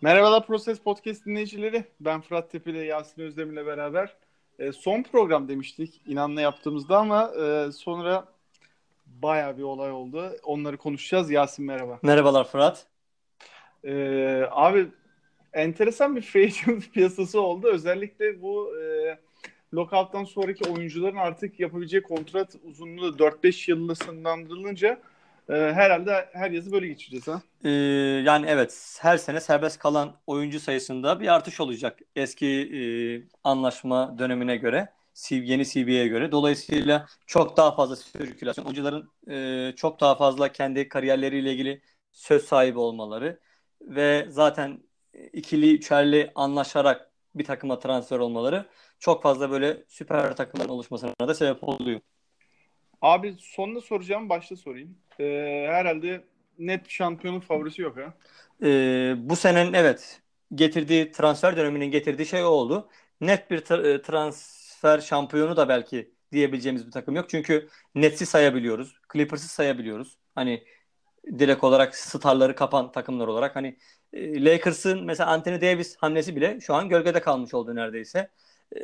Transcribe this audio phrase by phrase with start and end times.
[0.00, 1.84] Merhabalar Proses Podcast dinleyicileri.
[2.00, 4.16] Ben Fırat Tepe ile Yasin Özdemir'le beraber
[4.58, 8.28] e, son program demiştik inanla yaptığımızda ama e, sonra
[9.06, 10.36] baya bir olay oldu.
[10.42, 11.30] Onları konuşacağız.
[11.30, 11.98] Yasin merhaba.
[12.02, 12.86] Merhabalar Fırat.
[13.84, 13.94] E,
[14.50, 14.86] abi
[15.52, 17.68] enteresan bir free agent piyasası oldu.
[17.72, 19.18] Özellikle bu e,
[19.74, 25.00] lockout'tan sonraki oyuncuların artık yapabileceği kontrat uzunluğu 4-5 yılla sınırlandırılınca
[25.48, 27.42] e, herhalde her yazı böyle geçeceğiz ha?
[27.64, 27.70] Ee,
[28.24, 32.80] yani evet her sene serbest kalan oyuncu sayısında bir artış olacak eski e,
[33.44, 34.88] anlaşma dönemine göre
[35.30, 36.32] yeni CB'ye göre.
[36.32, 42.78] Dolayısıyla çok daha fazla sirkülasyon, oyuncuların e, çok daha fazla kendi kariyerleriyle ilgili söz sahibi
[42.78, 43.40] olmaları
[43.80, 44.82] ve zaten
[45.32, 48.66] ikili üçerli anlaşarak bir takıma transfer olmaları
[48.98, 52.00] çok fazla böyle süper takımların oluşmasına da sebep oluyor.
[53.02, 54.98] Abi sonunda soracağım başta sorayım.
[55.20, 56.24] Ee, herhalde
[56.58, 58.14] net şampiyonun favorisi yok ha?
[58.62, 60.20] Ee, bu senenin evet
[60.54, 62.88] getirdiği transfer döneminin getirdiği şey o oldu.
[63.20, 67.30] Net bir tra- e, transfer şampiyonu da belki diyebileceğimiz bir takım yok.
[67.30, 68.94] Çünkü Nets'i sayabiliyoruz.
[69.12, 70.18] Clippers'ı sayabiliyoruz.
[70.34, 70.64] Hani
[71.38, 73.56] direkt olarak starları kapan takımlar olarak.
[73.56, 73.78] Hani
[74.12, 78.30] e, Lakers'ın mesela Anthony Davis hamlesi bile şu an gölgede kalmış oldu neredeyse.
[78.76, 78.80] E,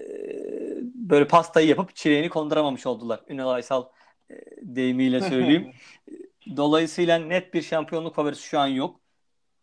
[0.94, 3.20] böyle pastayı yapıp çileğini konduramamış oldular.
[3.28, 3.84] Ünal Aysal
[4.30, 5.72] e, deyimiyle söyleyeyim.
[6.56, 9.00] Dolayısıyla net bir şampiyonluk favorisi şu an yok.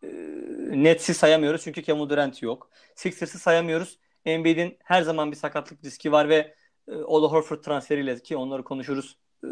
[0.04, 0.08] E,
[0.72, 2.70] Nets'i sayamıyoruz çünkü Kevin Durant yok.
[2.96, 4.00] Sixers'ı sayamıyoruz.
[4.26, 6.56] Embiid'in her zaman bir sakatlık riski var ve
[6.88, 9.18] e, Ola Horford transferiyle ki onları konuşuruz.
[9.44, 9.48] E,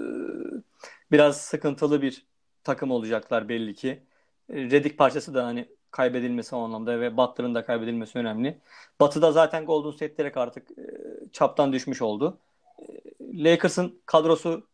[1.12, 2.26] biraz sıkıntılı bir
[2.64, 4.04] takım olacaklar belli ki.
[4.50, 8.58] E, Redick parçası da hani kaybedilmesi o anlamda ve Butler'ın da kaybedilmesi önemli.
[9.00, 10.84] Batı'da zaten Golden State direkt artık e,
[11.34, 12.38] çaptan düşmüş oldu.
[12.80, 12.84] E,
[13.44, 14.68] Lakers'ın kadrosu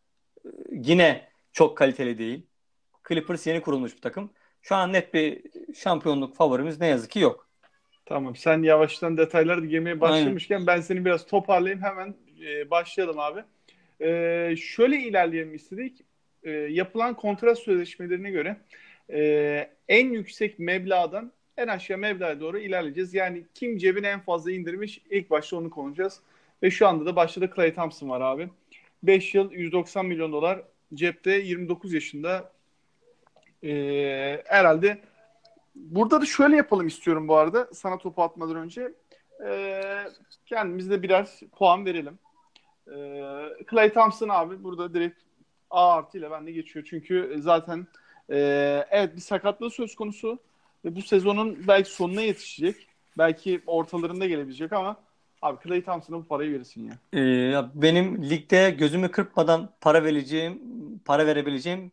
[0.44, 2.42] e, yine çok kaliteli değil.
[3.08, 4.30] Clippers yeni kurulmuş bir takım.
[4.62, 5.42] Şu an net bir
[5.74, 7.48] şampiyonluk favorimiz ne yazık ki yok.
[8.06, 10.66] Tamam sen yavaştan detayları girmeye başlamışken Aynen.
[10.66, 12.14] ben seni biraz toparlayayım hemen
[12.46, 13.44] e, başlayalım abi.
[14.00, 16.00] E, şöyle ilerleyelim istedik.
[16.42, 18.56] E, yapılan kontrat sözleşmelerine göre
[19.12, 23.14] e, en yüksek meblağdan en aşağı meblağa doğru ilerleyeceğiz.
[23.14, 26.20] Yani kim cebine en fazla indirmiş ilk başta onu konuşacağız.
[26.62, 28.48] Ve şu anda da başladı Clay Thompson var abi.
[29.02, 30.62] 5 yıl 190 milyon dolar
[30.94, 32.52] cepte 29 yaşında
[33.64, 34.98] ee, herhalde
[35.74, 38.92] burada da şöyle yapalım istiyorum bu arada sana topu atmadan önce.
[39.44, 40.04] Ee,
[40.46, 42.18] kendimize birer puan verelim.
[42.88, 45.20] Ee, Clay Thompson abi burada direkt
[45.70, 46.86] A artı ile bende geçiyor.
[46.90, 47.86] Çünkü zaten
[48.30, 48.36] e,
[48.90, 50.38] evet bir sakatlığı söz konusu
[50.84, 52.88] ve bu sezonun belki sonuna yetişecek.
[53.18, 54.96] Belki ortalarında gelebilecek ama
[55.46, 57.20] abi Clay Thompson'a bu parayı verirsin ya.
[57.20, 60.62] Ee, benim ligde gözümü kırpmadan para vereceğim,
[61.04, 61.92] para verebileceğim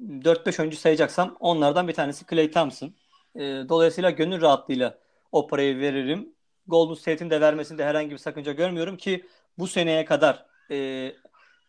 [0.00, 2.94] 4-5 oyuncu sayacaksam onlardan bir tanesi Clay Thompson.
[3.34, 4.98] E, dolayısıyla gönül rahatlığıyla
[5.32, 6.28] o parayı veririm.
[6.66, 9.26] Golden State'in de vermesinde herhangi bir sakınca görmüyorum ki
[9.58, 11.12] bu seneye kadar e,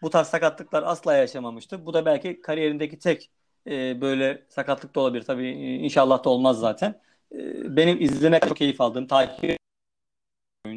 [0.02, 1.86] bu tarz sakatlıklar asla yaşamamıştı.
[1.86, 3.32] Bu da belki kariyerindeki tek
[3.68, 5.24] e, böyle sakatlık da olabilir.
[5.24, 5.50] Tabii
[5.84, 7.02] inşallah da olmaz zaten.
[7.32, 7.38] E,
[7.76, 9.61] benim izlemek çok keyif aldığım, takip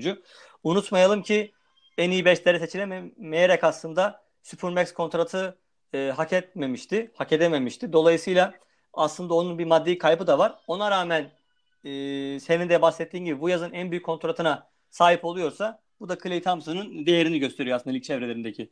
[0.04, 0.22] oyuncu.
[0.64, 1.52] Unutmayalım ki
[1.98, 5.58] en iyi 5'lere seçilemeyerek aslında Supermax kontratı
[5.94, 7.92] e, hak etmemişti, hak edememişti.
[7.92, 8.54] Dolayısıyla
[8.92, 10.54] aslında onun bir maddi kaybı da var.
[10.66, 11.30] Ona rağmen
[11.84, 11.90] e,
[12.40, 17.06] senin de bahsettiğin gibi bu yazın en büyük kontratına sahip oluyorsa bu da Clay Thompson'ın
[17.06, 18.70] değerini gösteriyor aslında lig çevrelerindeki.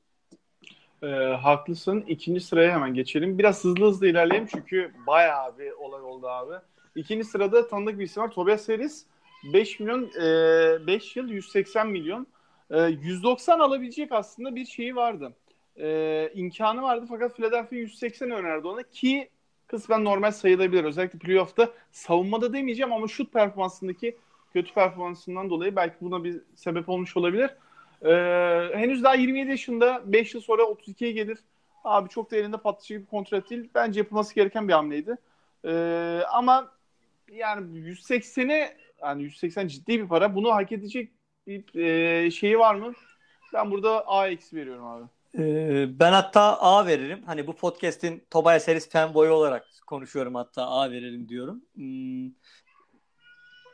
[1.03, 1.06] E,
[1.42, 2.04] haklısın.
[2.09, 3.38] İkinci sıraya hemen geçelim.
[3.38, 6.54] Biraz hızlı hızlı ilerleyelim çünkü bayağı bir olay oldu abi.
[6.94, 8.31] İkinci sırada tanıdık bir isim var.
[8.31, 9.06] Tobias Harris
[9.44, 10.10] 5 milyon
[10.82, 12.26] e, 5 yıl 180 milyon.
[12.70, 15.32] E, 190 alabilecek aslında bir şeyi vardı
[15.76, 19.28] e, imkanı vardı fakat Philadelphia 180 önerdi ona ki
[19.66, 20.84] kısmen normal sayılabilir.
[20.84, 24.16] Özellikle playoff'ta savunmada demeyeceğim ama şut performansındaki
[24.53, 27.50] kötü performansından dolayı belki buna bir sebep olmuş olabilir.
[28.04, 31.38] Ee, henüz daha 27 yaşında 5 yıl sonra 32'ye gelir.
[31.84, 33.70] Abi çok da elinde patlıcı bir kontrat değil.
[33.74, 35.16] Bence yapılması gereken bir hamleydi.
[35.64, 36.72] Ee, ama
[37.32, 40.34] yani 180'e yani 180 ciddi bir para.
[40.34, 41.12] Bunu hak edecek
[41.47, 42.92] bir e, şeyi var mı?
[43.54, 45.04] Ben burada A eksi veriyorum abi.
[45.38, 47.22] Ee, ben hatta A veririm.
[47.27, 51.62] Hani bu podcast'in Tobias Harris fanboyu olarak konuşuyorum hatta A verelim diyorum.
[51.74, 52.30] Hmm,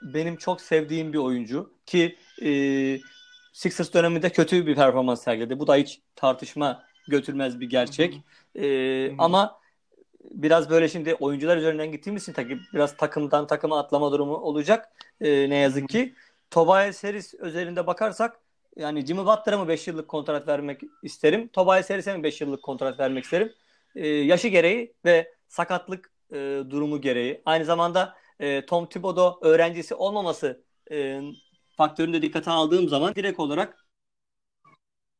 [0.02, 2.50] benim çok sevdiğim bir oyuncu ki e,
[3.52, 5.58] Sixers döneminde kötü bir performans sergiledi.
[5.58, 8.14] Bu da hiç tartışma götürmez bir gerçek.
[8.14, 8.64] Hı hı.
[8.64, 9.14] E, hı.
[9.18, 9.60] Ama
[10.24, 14.92] biraz böyle şimdi oyuncular üzerinden gittiğimiz için tabii biraz takımdan takıma atlama durumu olacak.
[15.20, 16.14] E, ne yazık ki.
[16.50, 18.40] Tobias Harris özelinde bakarsak
[18.76, 21.48] yani Jimmy Butler'a mı 5 yıllık kontrat vermek isterim?
[21.48, 23.52] Tobias Harris'e mi 5 yıllık kontrat vermek isterim?
[23.94, 26.36] Ee, yaşı gereği ve sakatlık e,
[26.70, 27.42] durumu gereği.
[27.46, 31.20] Aynı zamanda e, Tom Thibodeau öğrencisi olmaması e,
[31.76, 33.86] faktörünü de dikkate aldığım zaman direkt olarak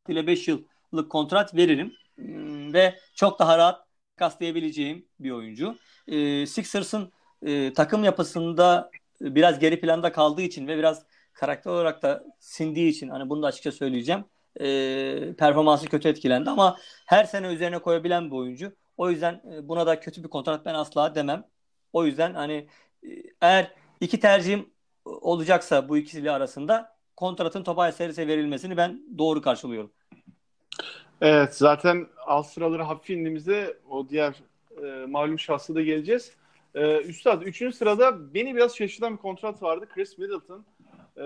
[0.09, 1.93] ile 5 yıllık kontrat veririm.
[2.17, 3.88] Hmm, ve çok daha rahat
[4.19, 5.77] kaslayabileceğim bir oyuncu.
[6.07, 7.13] E, Sixers'ın
[7.43, 13.09] e, takım yapısında biraz geri planda kaldığı için ve biraz karakter olarak da sindiği için
[13.09, 14.25] hani bunu da açıkça söyleyeceğim.
[14.61, 16.77] E, performansı kötü etkilendi ama
[17.07, 18.77] her sene üzerine koyabilen bir oyuncu.
[18.97, 21.45] O yüzden e, buna da kötü bir kontrat ben asla demem.
[21.93, 22.69] O yüzden hani
[23.03, 23.09] e,
[23.41, 24.71] eğer iki tercihim
[25.05, 29.93] olacaksa bu ikisiyle arasında kontratın Tobias Harris'e verilmesini ben doğru karşılıyorum.
[31.21, 34.35] Evet zaten alt sıraları hafif indiğimizde o diğer
[34.83, 36.33] e, malum şahsı da geleceğiz.
[36.75, 37.75] E, Üstad 3.
[37.75, 39.89] sırada beni biraz şaşırtan bir kontrat vardı.
[39.95, 40.65] Chris Middleton.
[41.17, 41.23] E,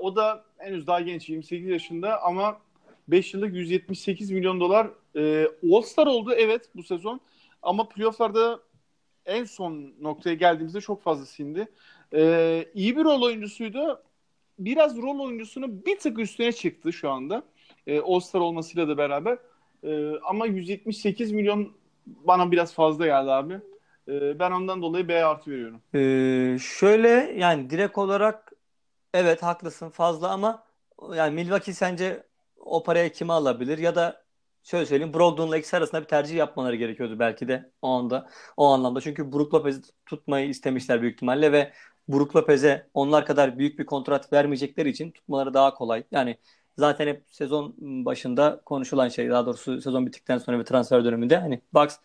[0.00, 2.60] o da henüz daha genç 28 yaşında ama
[3.08, 7.20] 5 yıllık 178 milyon dolar e, All-Star oldu evet bu sezon.
[7.62, 8.60] Ama playofflarda
[9.26, 11.68] en son noktaya geldiğimizde çok fazla sindi.
[12.14, 14.02] E, iyi bir rol oyuncusuydu.
[14.58, 17.42] Biraz rol oyuncusunu bir tık üstüne çıktı şu anda.
[17.86, 19.38] E, All-Star olmasıyla da beraber.
[19.84, 21.72] E, ama 178 milyon
[22.06, 23.60] bana biraz fazla geldi abi.
[24.08, 25.80] E, ben ondan dolayı B artı veriyorum.
[25.94, 27.08] Ee, şöyle
[27.38, 28.52] yani direkt olarak
[29.14, 30.64] evet haklısın fazla ama
[31.14, 32.26] yani Milwaukee sence
[32.56, 34.24] o paraya kimi alabilir ya da
[34.62, 39.00] şöyle söyleyeyim Brogdon'la ikisi arasında bir tercih yapmaları gerekiyordu belki de o anda o anlamda.
[39.00, 41.72] Çünkü Brook Lopez'i tutmayı istemişler büyük ihtimalle ve
[42.08, 46.04] Brook Lopez'e onlar kadar büyük bir kontrat vermeyecekleri için tutmaları daha kolay.
[46.10, 46.38] Yani
[46.78, 51.60] zaten hep sezon başında konuşulan şey daha doğrusu sezon bittikten sonra bir transfer döneminde hani
[51.74, 51.96] Bucks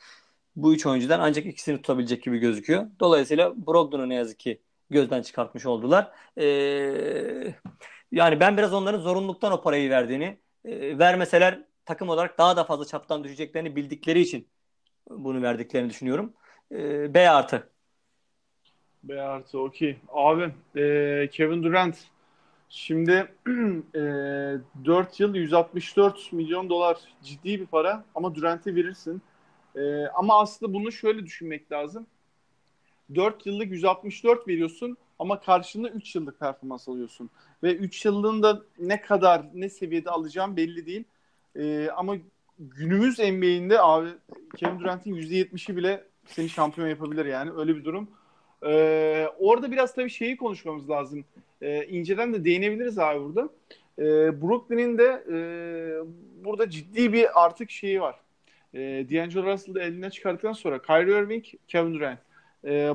[0.56, 2.88] bu üç oyuncudan ancak ikisini tutabilecek gibi gözüküyor.
[3.00, 6.12] Dolayısıyla Brogdon'u ne yazık ki gözden çıkartmış oldular.
[6.38, 7.54] Ee,
[8.12, 12.86] yani ben biraz onların zorunluluktan o parayı verdiğini e, vermeseler takım olarak daha da fazla
[12.86, 14.48] çaptan düşeceklerini bildikleri için
[15.10, 16.34] bunu verdiklerini düşünüyorum.
[16.72, 17.70] E, B artı.
[19.04, 19.98] B artı okey.
[20.10, 20.44] Abi
[20.76, 21.98] e, Kevin Durant
[22.70, 23.12] şimdi
[23.96, 24.00] e,
[24.86, 29.22] 4 yıl 164 milyon dolar ciddi bir para ama Durant'e verirsin.
[29.76, 32.08] E, ama aslında bunu şöyle düşünmek lazım.
[33.16, 37.30] 4 yıllık 164 veriyorsun ama karşında 3 yıllık performans alıyorsun.
[37.64, 41.04] Ve 3 yıllığında ne kadar ne seviyede alacağım belli değil.
[41.56, 42.16] E, ama
[42.60, 44.10] günümüz NBA'inde abi
[44.58, 48.08] Kevin Durant'in %70'i bile seni şampiyon yapabilir yani öyle bir durum.
[48.66, 51.26] Ee, orada biraz tabii şeyi konuşmamız lazım.
[51.62, 53.50] Ee, inceden de değinebiliriz abi burada.
[54.00, 55.38] Ee, Brooklyn'in de e,
[56.46, 58.16] burada ciddi bir artık şeyi var.
[58.74, 62.20] Ee, D'Angelo Russell'ı eline çıkarttıktan sonra Kyrie Irving, Kevin Durant.
[62.66, 62.94] Ee,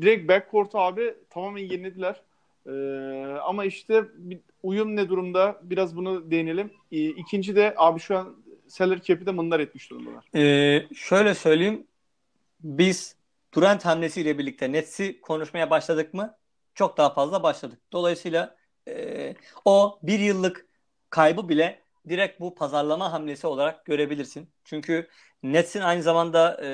[0.00, 2.22] direkt backcourt abi tamamen yenilediler.
[2.66, 2.70] Ee,
[3.42, 4.04] ama işte
[4.62, 5.60] uyum ne durumda?
[5.62, 6.70] Biraz bunu değinelim.
[6.92, 8.36] Ee, ikinci de abi şu an
[8.68, 10.24] salary cap'i de mındar etmiş durumdalar.
[10.34, 11.84] Ee, şöyle söyleyeyim.
[12.60, 13.16] Biz
[13.54, 16.38] Durant hamlesiyle birlikte Nets'i konuşmaya başladık mı?
[16.74, 17.80] Çok daha fazla başladık.
[17.92, 18.56] Dolayısıyla
[18.88, 19.34] e,
[19.64, 20.66] o bir yıllık
[21.10, 24.50] kaybı bile direkt bu pazarlama hamlesi olarak görebilirsin.
[24.64, 25.08] Çünkü
[25.42, 26.68] Nets'in aynı zamanda e,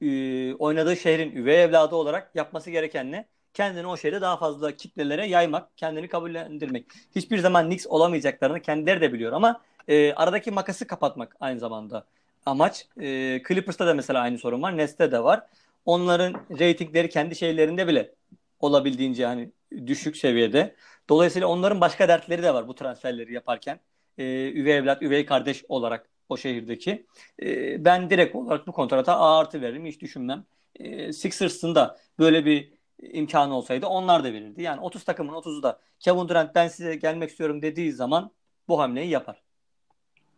[0.00, 3.28] e, oynadığı şehrin üvey evladı olarak yapması gereken ne?
[3.54, 6.86] Kendini o şehre daha fazla kitlelere yaymak, kendini kabullendirmek.
[7.14, 12.06] Hiçbir zaman Knicks olamayacaklarını kendileri de biliyor ama e, aradaki makası kapatmak aynı zamanda
[12.48, 12.86] amaç.
[13.00, 14.76] E, Clippers'ta da mesela aynı sorun var.
[14.76, 15.46] Nets'te de var.
[15.84, 18.14] Onların reytingleri kendi şeylerinde bile
[18.60, 19.50] olabildiğince hani
[19.86, 20.74] düşük seviyede.
[21.08, 23.80] Dolayısıyla onların başka dertleri de var bu transferleri yaparken.
[24.18, 27.06] E, üvey evlat, üvey kardeş olarak o şehirdeki.
[27.42, 29.86] E, ben direkt olarak bu kontrata A artı veririm.
[29.86, 30.44] Hiç düşünmem.
[30.76, 34.62] E, Sixers'ın da böyle bir imkanı olsaydı onlar da verirdi.
[34.62, 38.30] Yani 30 takımın 30'u da Kevin Durant ben size gelmek istiyorum dediği zaman
[38.68, 39.42] bu hamleyi yapar.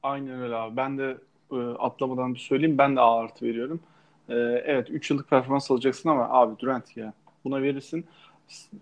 [0.03, 0.77] Aynen öyle abi.
[0.77, 1.19] Ben de
[1.53, 2.79] e, atlamadan bir söyleyeyim.
[2.79, 3.81] Ben de A artı veriyorum.
[4.29, 7.13] E, evet 3 yıllık performans alacaksın ama abi Durant ya
[7.45, 8.07] buna verirsin.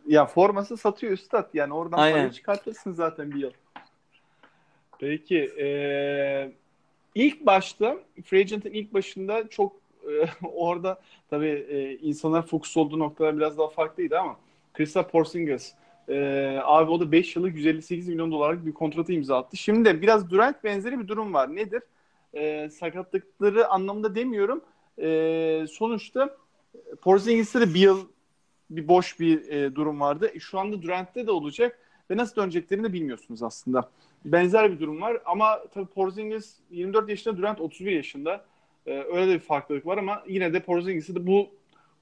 [0.06, 1.54] Ya forması satıyor üstad.
[1.54, 2.16] Yani oradan Aynen.
[2.16, 3.50] parayı çıkartırsın zaten bir yıl.
[4.98, 5.38] Peki.
[5.38, 6.52] E,
[7.14, 9.76] ilk başta Free Agent'ın ilk başında çok
[10.10, 14.36] e, orada tabii e, insanlar fokus olduğu noktalar biraz daha farklıydı ama
[14.74, 15.74] Kristaps Porzingis
[16.08, 19.56] e, abi o da 5 yıllık 158 milyon dolarlık bir kontratı imza attı.
[19.56, 21.56] Şimdi de biraz Durant benzeri bir durum var.
[21.56, 21.82] Nedir?
[22.34, 24.64] E, sakatlıkları anlamında demiyorum.
[24.98, 26.36] E, sonuçta
[27.02, 28.06] Porzingis'te de bir yıl
[28.70, 30.30] bir boş bir e, durum vardı.
[30.34, 31.78] E, şu anda Durant'te de olacak
[32.10, 33.90] ve nasıl döneceklerini de bilmiyorsunuz aslında.
[34.24, 38.44] Benzer bir durum var ama tabii Porzingis 24 yaşında, Durant 31 yaşında.
[38.86, 41.48] E, öyle de bir farklılık var ama yine de Porzingis'i de bu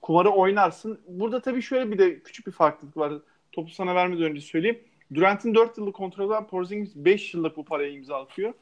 [0.02, 1.00] kumarı oynarsın.
[1.08, 3.12] Burada tabii şöyle bir de küçük bir farklılık var.
[3.52, 4.78] Topu sana vermeden önce söyleyeyim.
[5.14, 6.48] Durant'in 4 yıllık kontratı var.
[6.48, 8.52] Porzingis 5 yıllık bu parayı imza atıyor.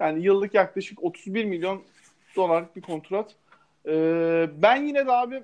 [0.00, 1.82] Yani yıllık yaklaşık 31 milyon
[2.36, 3.34] dolarlık bir kontrat.
[3.86, 5.42] Ee, ben yine de abi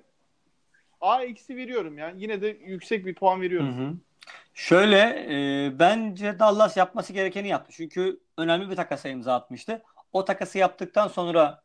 [1.00, 2.22] A eksi veriyorum yani.
[2.22, 3.78] Yine de yüksek bir puan veriyorum.
[3.78, 3.94] Hı hı.
[4.54, 7.72] Şöyle e, bence Dallas yapması gerekeni yaptı.
[7.76, 9.82] Çünkü önemli bir takasa imza atmıştı.
[10.12, 11.62] O takası yaptıktan sonra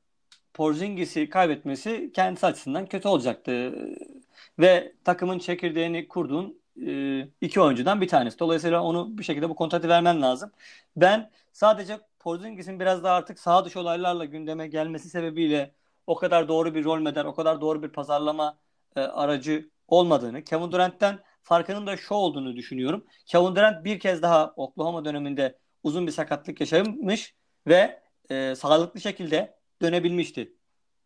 [0.53, 3.73] Porzingis'i kaybetmesi kendisi açısından kötü olacaktı.
[4.59, 8.39] Ve takımın çekirdeğini kurduğun e, iki oyuncudan bir tanesi.
[8.39, 10.51] Dolayısıyla onu bir şekilde bu kontratı vermen lazım.
[10.95, 15.75] Ben sadece Porzingis'in biraz daha artık sağ dışı olaylarla gündeme gelmesi sebebiyle
[16.07, 18.57] o kadar doğru bir rol model, o kadar doğru bir pazarlama
[18.95, 23.05] e, aracı olmadığını, Kevin Durant'ten farkının da şu olduğunu düşünüyorum.
[23.25, 27.35] Kevin Durant bir kez daha Oklahoma döneminde uzun bir sakatlık yaşamış
[27.67, 30.55] ve e, sağlıklı şekilde dönebilmişti.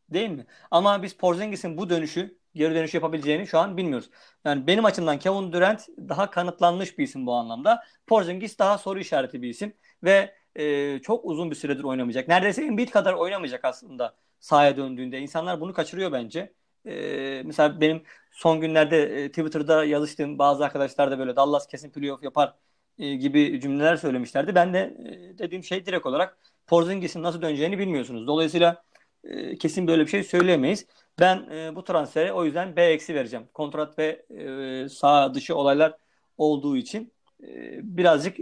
[0.10, 0.46] Değil mi?
[0.72, 4.10] Ama biz Porzingis'in bu dönüşü, geri dönüş yapabileceğini şu an bilmiyoruz.
[4.46, 7.84] Yani benim açımdan Kevin Durant daha kanıtlanmış bir isim bu anlamda.
[8.08, 12.28] Porzingis daha soru işareti bir isim ve e, çok uzun bir süredir oynamayacak.
[12.28, 15.20] Neredeyse Embiid kadar oynamayacak aslında sahaya döndüğünde.
[15.20, 16.54] İnsanlar bunu kaçırıyor bence.
[16.86, 22.24] E, mesela benim son günlerde e, Twitter'da yazıştığım bazı arkadaşlar da böyle Dallas kesin playoff
[22.24, 22.54] yapar
[23.00, 24.56] e, gibi cümleler söylemişlerdi.
[24.56, 28.28] Ben de e, dediğim şey direkt olarak Porzingis'in nasıl döneceğini bilmiyorsunuz.
[28.28, 28.84] Dolayısıyla
[29.24, 30.86] e, kesin böyle bir şey söyleyemeyiz.
[31.20, 33.46] Ben e, bu transfere o yüzden B eksi vereceğim.
[33.54, 35.98] Kontrat ve e, sağ dışı olaylar
[36.38, 38.38] olduğu için e, birazcık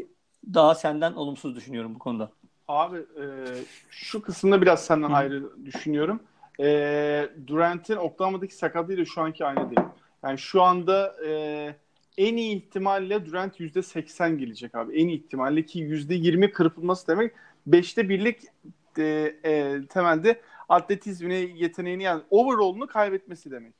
[0.53, 2.31] daha senden olumsuz düşünüyorum bu konuda.
[2.67, 3.25] Abi e,
[3.89, 5.13] şu kısımda biraz senden Hı.
[5.13, 6.19] ayrı düşünüyorum.
[6.59, 9.87] E, Durant'in Oklahoma'daki sakatlığıyla şu anki aynı değil.
[10.23, 11.75] Yani şu anda e,
[12.17, 15.01] en iyi ihtimalle Durant %80 gelecek abi.
[15.01, 17.33] En iyi ihtimalle ki %20 kırpılması demek
[17.67, 18.41] 5'te birlik
[18.97, 19.03] e,
[19.45, 23.73] e, temelde atletizmini, yeteneğini yani overall'unu kaybetmesi demek.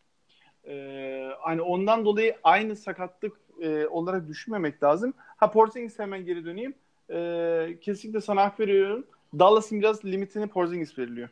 [0.67, 5.13] E, hani ondan dolayı aynı sakatlık e, olarak düşünmemek lazım.
[5.17, 6.75] Ha Porzingis hemen geri döneyim.
[7.09, 9.05] E, kesinlikle sana hak veriyorum.
[9.39, 11.29] Dallas'ın biraz limitini Porzingis veriliyor.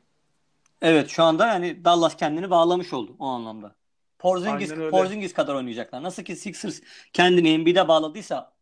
[0.82, 3.76] Evet şu anda yani Dallas kendini bağlamış oldu o anlamda.
[4.20, 6.04] Porzingis, Porzingis kadar oynayacaklar.
[6.04, 6.82] Nasıl ki Sixers
[7.14, 8.54] kendini Embiid'e bağladıysa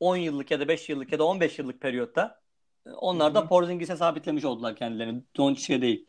[0.00, 2.40] 10 yıllık ya da 5 yıllık ya da 15 yıllık periyotta
[2.86, 5.22] e, onlar da Porzingis'e sabitlemiş oldular kendilerini.
[5.36, 6.06] Doncic'e değil.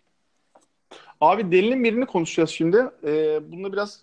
[1.21, 2.77] Abi delinin birini konuşacağız şimdi.
[3.03, 4.01] Ee, bunda biraz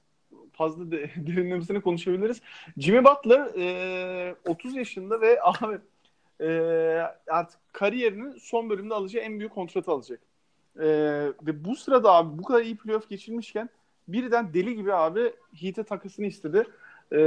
[0.56, 2.42] fazla de, derinlemesine konuşabiliriz.
[2.78, 5.78] Jimmy Butler e, 30 yaşında ve abi
[6.40, 6.48] e,
[7.30, 10.20] artık kariyerinin son bölümünde alacağı en büyük kontratı alacak.
[10.78, 10.86] E,
[11.42, 13.68] ve bu sırada abi bu kadar iyi playoff geçirmişken
[14.08, 16.66] birden deli gibi abi Heat'e takısını istedi.
[17.12, 17.18] E,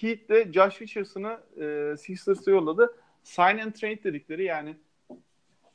[0.00, 2.94] Heat de Josh Richardson'ı e, Sixers'a yolladı.
[3.22, 4.76] Sign and trade dedikleri yani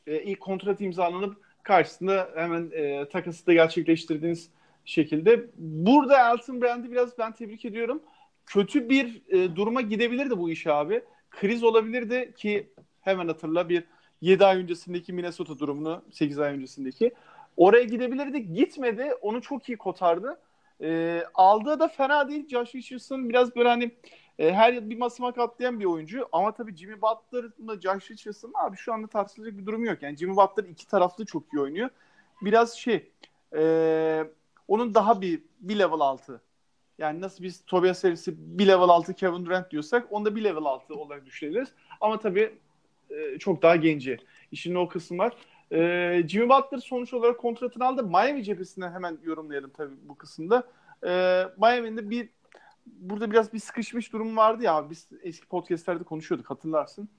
[0.07, 4.50] e, ilk kontrat imzalanıp karşısında hemen e, takası da gerçekleştirdiğiniz
[4.86, 5.46] şekilde.
[5.58, 8.01] Burada Elton Brand'i biraz ben tebrik ediyorum.
[8.46, 11.04] Kötü bir e, duruma gidebilirdi bu iş abi.
[11.30, 12.70] Kriz olabilirdi ki
[13.01, 13.84] hemen hatırla bir
[14.22, 17.12] 7 ay öncesindeki Minnesota durumunu 8 ay öncesindeki.
[17.58, 18.54] Oraya gidebilirdi.
[18.54, 19.13] Gitmedi.
[19.22, 20.39] Onu çok iyi kotardı.
[20.82, 22.48] E, aldığı da fena değil.
[22.48, 23.92] Josh Richardson biraz böyle hani
[24.39, 26.27] e, her yıl bir basamak atlayan bir oyuncu.
[26.32, 30.01] Ama tabii Jimmy Butler'la Josh Richardson abi şu anda tartışılacak bir durum yok.
[30.01, 31.89] Yani Jimmy Butler iki taraflı çok iyi oynuyor.
[32.42, 33.12] Biraz şey
[33.56, 34.24] e,
[34.67, 36.41] onun daha bir bir level altı.
[36.98, 40.63] Yani nasıl biz Tobias Harris'i bir level altı Kevin Durant diyorsak onu da bir level
[40.65, 41.69] altı olarak düşünebiliriz.
[42.01, 42.53] Ama tabii
[43.10, 44.17] e, çok daha genci.
[44.51, 45.34] İşin o kısım var.
[45.72, 48.03] E, Jimmy Butler sonuç olarak kontratını aldı.
[48.03, 50.63] Miami cephesinden hemen yorumlayalım tabii bu kısımda.
[51.07, 52.29] E, Miami'nin bir
[52.86, 54.89] burada biraz bir sıkışmış durum vardı ya.
[54.89, 57.10] Biz eski podcastlerde konuşuyorduk hatırlarsın.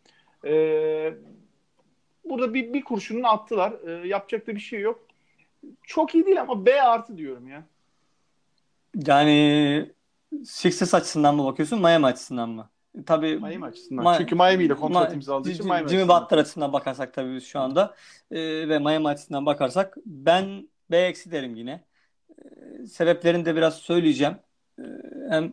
[0.44, 1.14] E,
[2.24, 3.72] burada bir, bir kurşununu attılar.
[3.86, 5.05] E, yapacak da bir şey yok.
[5.82, 7.64] Çok iyi değil ama B artı diyorum ya.
[9.06, 9.90] Yani
[10.44, 12.70] Sixers açısından mı bakıyorsun Miami açısından mı?
[13.06, 14.04] Tabii Miami açısından.
[14.04, 17.60] Ma- Çünkü Miami ile kontrat Ma- imzaladığı için Miami Jimmy Butler açısından bakarsak tabii şu
[17.60, 17.94] anda
[18.30, 21.84] e, ve Miami açısından bakarsak ben B eksi derim yine.
[22.38, 24.36] E, sebeplerini de biraz söyleyeceğim.
[24.78, 24.82] E,
[25.30, 25.52] hem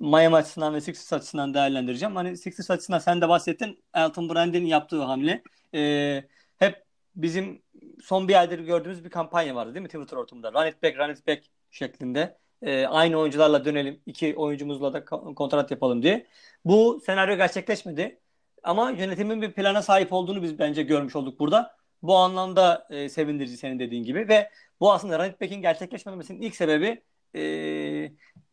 [0.00, 2.16] Miami açısından ve Sixers açısından değerlendireceğim.
[2.16, 3.82] Hani Sixers açısından sen de bahsettin.
[3.94, 5.42] Elton Brand'in yaptığı hamle.
[5.74, 6.24] E,
[6.58, 6.84] hep
[7.16, 7.62] bizim
[8.04, 10.52] son bir aydır gördüğümüz bir kampanya vardı değil mi Twitter ortamında?
[10.52, 12.38] Run it back, run it back şeklinde.
[12.62, 14.02] E, aynı oyuncularla dönelim.
[14.06, 15.04] iki oyuncumuzla da
[15.34, 16.26] kontrat yapalım diye.
[16.64, 18.20] Bu senaryo gerçekleşmedi.
[18.62, 21.76] Ama yönetimin bir plana sahip olduğunu biz bence görmüş olduk burada.
[22.02, 27.02] Bu anlamda e, sevindirici senin dediğin gibi ve bu aslında running back'in gerçekleşmemesinin ilk sebebi
[27.34, 27.40] e,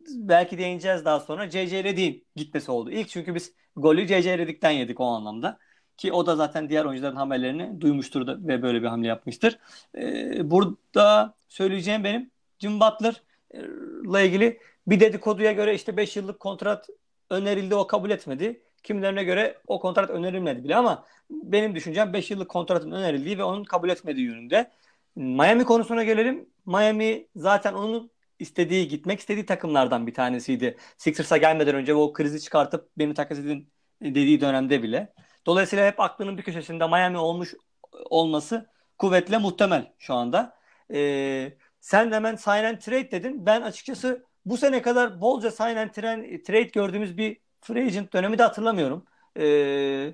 [0.08, 1.84] belki değineceğiz daha sonra J.J.
[1.84, 2.92] Redick'in gitmesi oldu.
[2.92, 4.38] İlk çünkü biz golü J.J.
[4.38, 5.60] Redick'ten yedik o anlamda.
[5.98, 9.60] Ki o da zaten diğer oyuncuların hamlelerini duymuştur da ve böyle bir hamle yapmıştır.
[9.98, 16.90] E, burada söyleyeceğim benim Jim Butler'la ilgili bir dedikoduya göre işte 5 yıllık kontrat
[17.30, 18.62] önerildi o kabul etmedi.
[18.84, 23.64] Kimilerine göre o kontrat önerilmedi bile ama benim düşüncem 5 yıllık kontratın önerildiği ve onun
[23.64, 24.72] kabul etmediği yönünde.
[25.16, 26.50] Miami konusuna gelelim.
[26.66, 30.78] Miami zaten onun istediği, gitmek istediği takımlardan bir tanesiydi.
[30.98, 33.70] Sixers'a gelmeden önce o krizi çıkartıp beni takas edin
[34.02, 35.14] dediği dönemde bile.
[35.48, 37.54] Dolayısıyla hep aklının bir köşesinde Miami olmuş
[37.92, 40.58] olması kuvvetle muhtemel şu anda.
[40.94, 43.46] Ee, sen hemen sign and trade dedin.
[43.46, 48.44] Ben açıkçası bu sene kadar bolca sign and trade gördüğümüz bir free agent dönemi de
[48.44, 49.06] hatırlamıyorum.
[49.40, 50.14] Ee,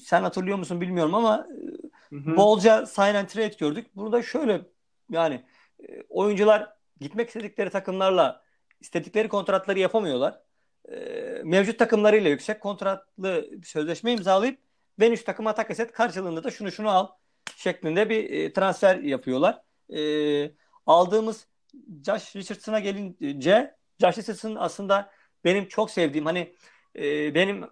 [0.00, 1.46] sen hatırlıyor musun bilmiyorum ama
[2.10, 2.36] hı hı.
[2.36, 3.86] bolca sign and trade gördük.
[3.96, 4.62] Burada şöyle
[5.10, 5.44] yani
[5.88, 8.42] e, oyuncular gitmek istedikleri takımlarla
[8.80, 10.40] istedikleri kontratları yapamıyorlar.
[10.88, 10.96] E,
[11.44, 14.65] mevcut takımlarıyla yüksek kontratlı sözleşme imzalayıp
[15.00, 17.08] ben üç takıma takas et karşılığında da şunu şunu al
[17.56, 19.62] şeklinde bir e, transfer yapıyorlar.
[19.90, 20.00] E,
[20.86, 21.48] aldığımız
[22.06, 25.10] Josh Richardson'a gelince Josh Richardson aslında
[25.44, 26.54] benim çok sevdiğim hani
[26.96, 27.64] e, benim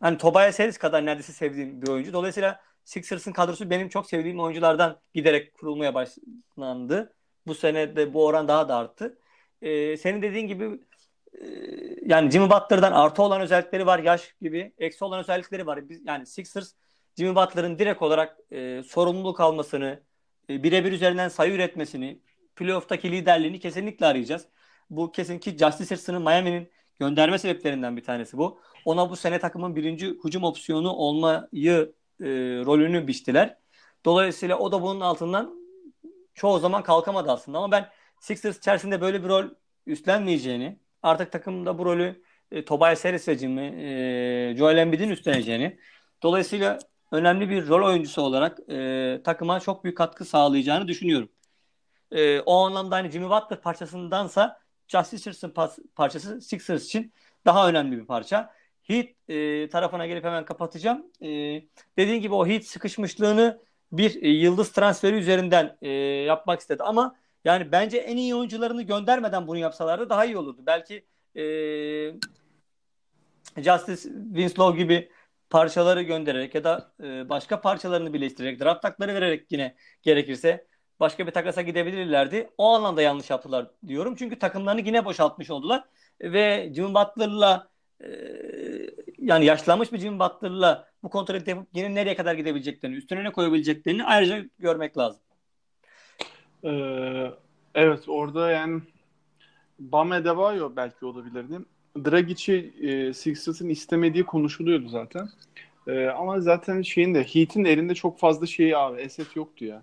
[0.00, 2.12] hani Tobias Harris kadar neredeyse sevdiğim bir oyuncu.
[2.12, 7.14] Dolayısıyla Sixers'ın kadrosu benim çok sevdiğim oyunculardan giderek kurulmaya başlandı.
[7.46, 9.18] Bu sene de bu oran daha da arttı.
[9.62, 10.78] Ee, senin dediğin gibi e,
[12.06, 14.72] yani Jimmy Butler'dan artı olan özellikleri var yaş gibi.
[14.78, 15.88] Eksi olan özellikleri var.
[15.88, 16.72] Biz, yani Sixers
[17.16, 20.02] Jimmy Butler'ın direkt olarak e, sorumluluk almasını,
[20.50, 22.20] e, birebir üzerinden sayı üretmesini,
[22.56, 24.48] playoff'taki liderliğini kesinlikle arayacağız.
[24.90, 28.60] Bu kesin ki Justice Miami'nin gönderme sebeplerinden bir tanesi bu.
[28.84, 32.26] Ona bu sene takımın birinci hücum opsiyonu olmayı e,
[32.66, 33.58] rolünü biçtiler.
[34.04, 35.54] Dolayısıyla o da bunun altından
[36.34, 37.88] çoğu zaman kalkamadı aslında ama ben
[38.20, 39.44] Sixers içerisinde böyle bir rol
[39.86, 45.78] üstlenmeyeceğini, artık takımda bu rolü e, Tobias Harris ve Jimmy, e, Joel Embiid'in üstleneceğini,
[46.22, 46.78] dolayısıyla
[47.12, 51.28] önemli bir rol oyuncusu olarak e, takıma çok büyük katkı sağlayacağını düşünüyorum.
[52.12, 54.58] E, o anlamda hani Jimmy Butler parçasındansa
[54.88, 57.12] Justice Richardson parçası Sixers için
[57.46, 58.54] daha önemli bir parça.
[58.82, 61.06] Heat e, tarafına gelip hemen kapatacağım.
[61.22, 61.28] E,
[61.96, 63.60] dediğin gibi o Heat sıkışmışlığını
[63.92, 65.88] bir e, yıldız transferi üzerinden e,
[66.26, 67.16] yapmak istedi ama
[67.46, 70.62] yani bence en iyi oyuncularını göndermeden bunu yapsalardı daha iyi olurdu.
[70.66, 71.42] Belki e,
[73.62, 74.02] Justice
[74.34, 75.10] Winslow gibi
[75.50, 80.66] parçaları göndererek ya da e, başka parçalarını birleştirerek draft takları vererek yine gerekirse
[81.00, 82.50] başka bir takasa gidebilirlerdi.
[82.58, 84.16] O anlamda yanlış yaptılar diyorum.
[84.18, 85.84] Çünkü takımlarını yine boşaltmış oldular
[86.20, 87.68] ve Jimmy Butler'la
[88.00, 88.08] e,
[89.18, 94.04] yani yaşlanmış bir Jimmy Butler'la bu kontratı yapıp yine nereye kadar gidebileceklerini, üstüne ne koyabileceklerini
[94.04, 95.25] ayrıca görmek lazım.
[96.64, 97.30] Ee,
[97.74, 98.80] evet orada yani
[99.78, 101.58] Bam Adebayo belki olabilirdi.
[102.04, 105.28] Dragic'i e, Sixers'ın istemediği konuşuluyordu zaten.
[105.86, 109.82] E, ama zaten şeyin de Heat'in elinde çok fazla şeyi abi eset yoktu ya.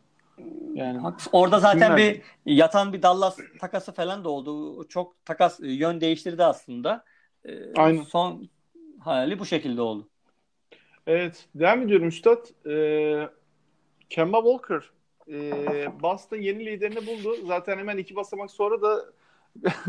[0.73, 4.83] Yani orada zaten bir yatan bir Dallas takası falan da oldu.
[4.88, 7.03] Çok takas yön değiştirdi aslında.
[7.45, 8.03] Ee, Aynen.
[8.03, 8.49] Son
[8.99, 10.09] hali bu şekilde oldu.
[11.07, 11.45] Evet.
[11.55, 12.67] Devam ediyorum Üstad.
[12.69, 13.29] Ee,
[14.09, 14.89] Kemba Walker
[15.31, 17.36] e, Boston yeni liderini buldu.
[17.45, 19.05] Zaten hemen iki basamak sonra da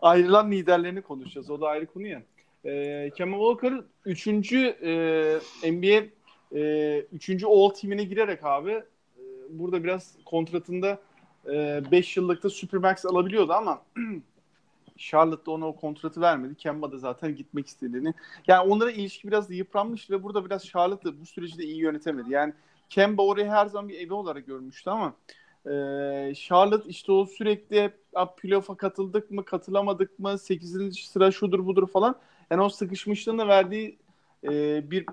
[0.00, 1.50] ayrılan liderlerini konuşacağız.
[1.50, 2.22] O da ayrı konu ya.
[2.64, 4.26] E, Kemba Walker 3.
[4.52, 6.04] E, NBA
[7.12, 7.30] 3.
[7.30, 8.84] E, All Team'ine girerek abi e,
[9.50, 10.98] burada biraz kontratında
[11.46, 13.82] 5 e, yıllıkta Supermax alabiliyordu ama
[14.98, 16.54] Charlotte'da ona o kontratı vermedi.
[16.54, 18.14] Kemba da zaten gitmek istediğini.
[18.46, 22.32] Yani onlara ilişki biraz da yıpranmıştı ve burada biraz Charlotte bu süreci de iyi yönetemedi.
[22.32, 22.52] Yani
[22.90, 25.14] Kemba orayı her zaman bir evi olarak görmüştü ama
[25.66, 27.92] e, Charlotte işte o sürekli
[28.36, 30.98] playoff'a katıldık mı katılamadık mı 8.
[30.98, 32.16] sıra şudur budur falan.
[32.50, 33.98] Yani o sıkışmışlığında verdiği
[34.44, 34.50] e,
[34.90, 35.06] bir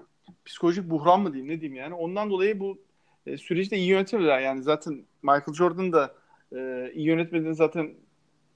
[0.45, 1.93] psikolojik buhran mı diyeyim ne diyeyim yani.
[1.93, 2.81] Ondan dolayı bu
[3.25, 4.39] e, süreci de iyi yönetemediler.
[4.39, 6.15] Yani zaten Michael Jordan da
[6.55, 7.93] e, iyi yönetmediğini zaten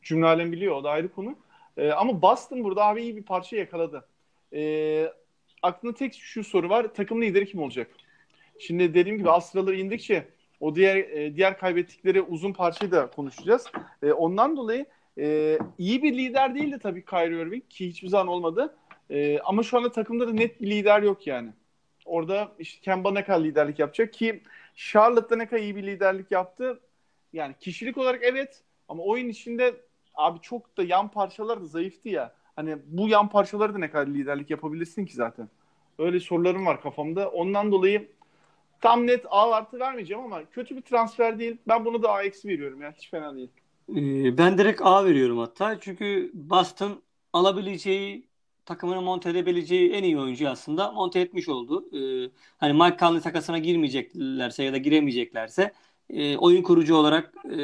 [0.01, 0.75] cümle alem biliyor.
[0.75, 1.35] O da ayrı konu.
[1.77, 4.07] E, ama Boston burada abi iyi bir parça yakaladı.
[4.53, 5.13] E,
[5.61, 6.93] aklında tek şu soru var.
[6.93, 7.87] Takım lideri kim olacak?
[8.61, 10.27] Şimdi dediğim gibi az sıraları indikçe
[10.59, 13.71] o diğer e, diğer kaybettikleri uzun parçayı da konuşacağız.
[14.03, 14.85] E, ondan dolayı
[15.17, 18.75] e, iyi bir lider değildi tabii Kyrie Irving ki hiçbir zaman olmadı.
[19.09, 21.49] E, ama şu anda takımda da net bir lider yok yani.
[22.05, 24.43] Orada işte Kemba ne kadar liderlik yapacak ki
[24.75, 26.79] Charlotte'da ne kadar iyi bir liderlik yaptı.
[27.33, 29.75] Yani kişilik olarak evet ama oyun içinde
[30.15, 32.33] abi çok da yan parçalar da zayıftı ya.
[32.55, 35.49] Hani bu yan parçaları da ne kadar liderlik yapabilirsin ki zaten.
[35.99, 37.29] Öyle sorularım var kafamda.
[37.29, 38.07] Ondan dolayı
[38.81, 41.57] tam net A artı vermeyeceğim ama kötü bir transfer değil.
[41.67, 42.93] Ben bunu da A eksi veriyorum ya.
[42.97, 43.49] Hiç fena değil.
[43.89, 45.79] Ee, ben direkt A veriyorum hatta.
[45.79, 47.01] Çünkü Boston
[47.33, 48.27] alabileceği
[48.65, 51.85] takımını monte edebileceği en iyi oyuncu aslında monte etmiş oldu.
[51.97, 55.71] Ee, hani Mike Conley takasına girmeyeceklerse ya da giremeyeceklerse
[56.09, 57.59] e, oyun kurucu olarak e,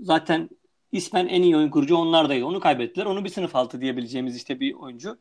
[0.00, 0.50] zaten
[0.92, 2.44] ismen en iyi oyun kurucu onlardaydı.
[2.44, 3.06] Onu kaybettiler.
[3.06, 5.18] Onu bir sınıf altı diyebileceğimiz işte bir oyuncu.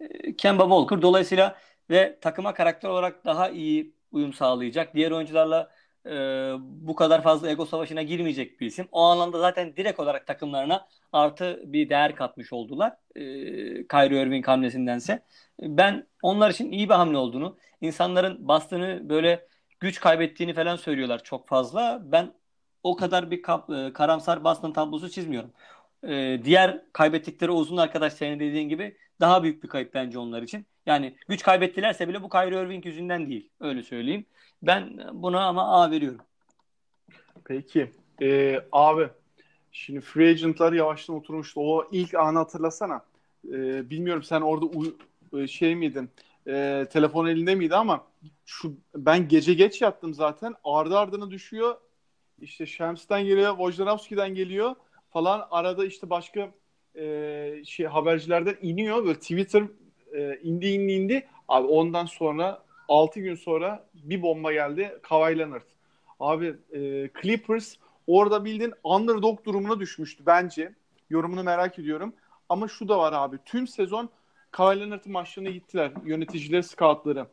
[0.00, 1.02] E, Kemba Walker.
[1.02, 1.58] Dolayısıyla
[1.90, 4.94] ve takıma karakter olarak daha iyi uyum sağlayacak.
[4.94, 5.70] Diğer oyuncularla
[6.06, 6.10] e,
[6.60, 8.88] bu kadar fazla ego savaşına girmeyecek bir isim.
[8.92, 12.92] O anlamda zaten direkt olarak takımlarına artı bir değer katmış oldular.
[13.14, 13.22] E,
[13.86, 15.22] Kyrie Irving hamlesindense.
[15.60, 19.46] Ben onlar için iyi bir hamle olduğunu, insanların bastığını böyle
[19.80, 22.02] güç kaybettiğini falan söylüyorlar çok fazla.
[22.04, 22.32] Ben
[22.82, 25.52] o kadar bir kap, e, karamsar Boston tablosu çizmiyorum.
[26.08, 30.66] E, diğer kaybettikleri uzun arkadaş senin dediğin gibi daha büyük bir kayıp bence onlar için.
[30.86, 33.48] Yani güç kaybettilerse bile bu Kyrie Irving yüzünden değil.
[33.60, 34.26] Öyle söyleyeyim.
[34.62, 36.20] Ben buna ama A veriyorum.
[37.44, 37.92] Peki.
[38.22, 39.08] Ee, abi
[39.72, 41.60] şimdi free agentlar yavaştan oturmuştu.
[41.60, 43.04] O ilk anı hatırlasana.
[43.48, 44.66] Ee, bilmiyorum sen orada
[45.38, 46.10] e, şey miydin?
[46.48, 48.06] E, telefon elinde miydi ama
[48.46, 50.54] şu ben gece geç yattım zaten.
[50.64, 51.76] Ardı ardına düşüyor.
[52.40, 54.74] İşte Şems'ten geliyor, Wojnarowski'den geliyor
[55.10, 55.46] falan.
[55.50, 56.50] Arada işte başka
[56.96, 59.04] e, şey habercilerden iniyor.
[59.04, 59.62] Böyle Twitter
[60.12, 61.26] e, indi indi indi.
[61.48, 64.98] Abi ondan sonra 6 gün sonra bir bomba geldi.
[65.02, 65.66] Kawhi Leonard.
[66.20, 67.74] Abi e, Clippers
[68.06, 70.74] orada bildiğin underdog durumuna düşmüştü bence.
[71.10, 72.14] Yorumunu merak ediyorum.
[72.48, 73.38] Ama şu da var abi.
[73.44, 74.10] Tüm sezon
[74.50, 75.92] Kawhi Leonard'ın maçlarına gittiler.
[76.04, 77.26] Yöneticileri, scoutları.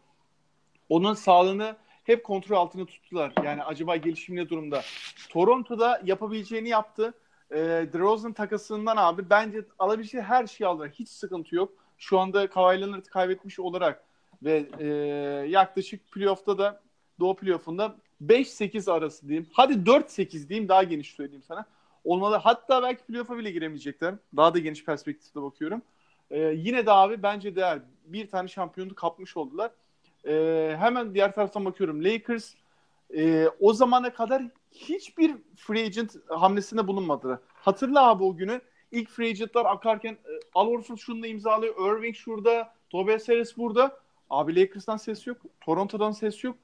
[0.90, 3.34] Onun sağlığını hep kontrol altında tuttular.
[3.44, 4.82] Yani acaba gelişim ne durumda?
[5.30, 7.14] Toronto'da yapabileceğini yaptı.
[7.52, 7.58] E,
[7.94, 10.92] DeRozan takasından abi bence alabileceği her şeyi aldı.
[10.94, 11.74] Hiç sıkıntı yok.
[11.98, 14.04] Şu anda Kawhi Leonard kaybetmiş olarak
[14.44, 14.88] ve e,
[15.50, 16.82] yaklaşık playoff'ta da
[17.20, 19.48] Doğu playoff'unda 5-8 arası diyeyim.
[19.54, 21.66] Hadi 4-8 diyeyim daha geniş söyleyeyim sana.
[22.04, 22.36] Olmalı.
[22.36, 24.16] Hatta belki playoff'a bile giremeyecekler.
[24.38, 25.82] Daha da geniş perspektifte bakıyorum.
[26.32, 27.80] Ee, yine de abi bence değer.
[28.06, 29.72] Bir tane şampiyonluk kapmış oldular.
[30.28, 32.04] Ee, hemen diğer taraftan bakıyorum.
[32.04, 32.54] Lakers
[33.16, 37.42] e, o zamana kadar hiçbir free agent hamlesinde bulunmadı.
[37.54, 38.62] Hatırla abi o günü.
[38.92, 41.98] İlk free agentlar akarken e, Al Horford şunu imzalıyor.
[41.98, 42.74] Irving şurada.
[42.90, 44.00] Tobias Harris burada.
[44.30, 45.38] Abi Lakers'tan ses yok.
[45.62, 46.58] Toronto'dan ses yok.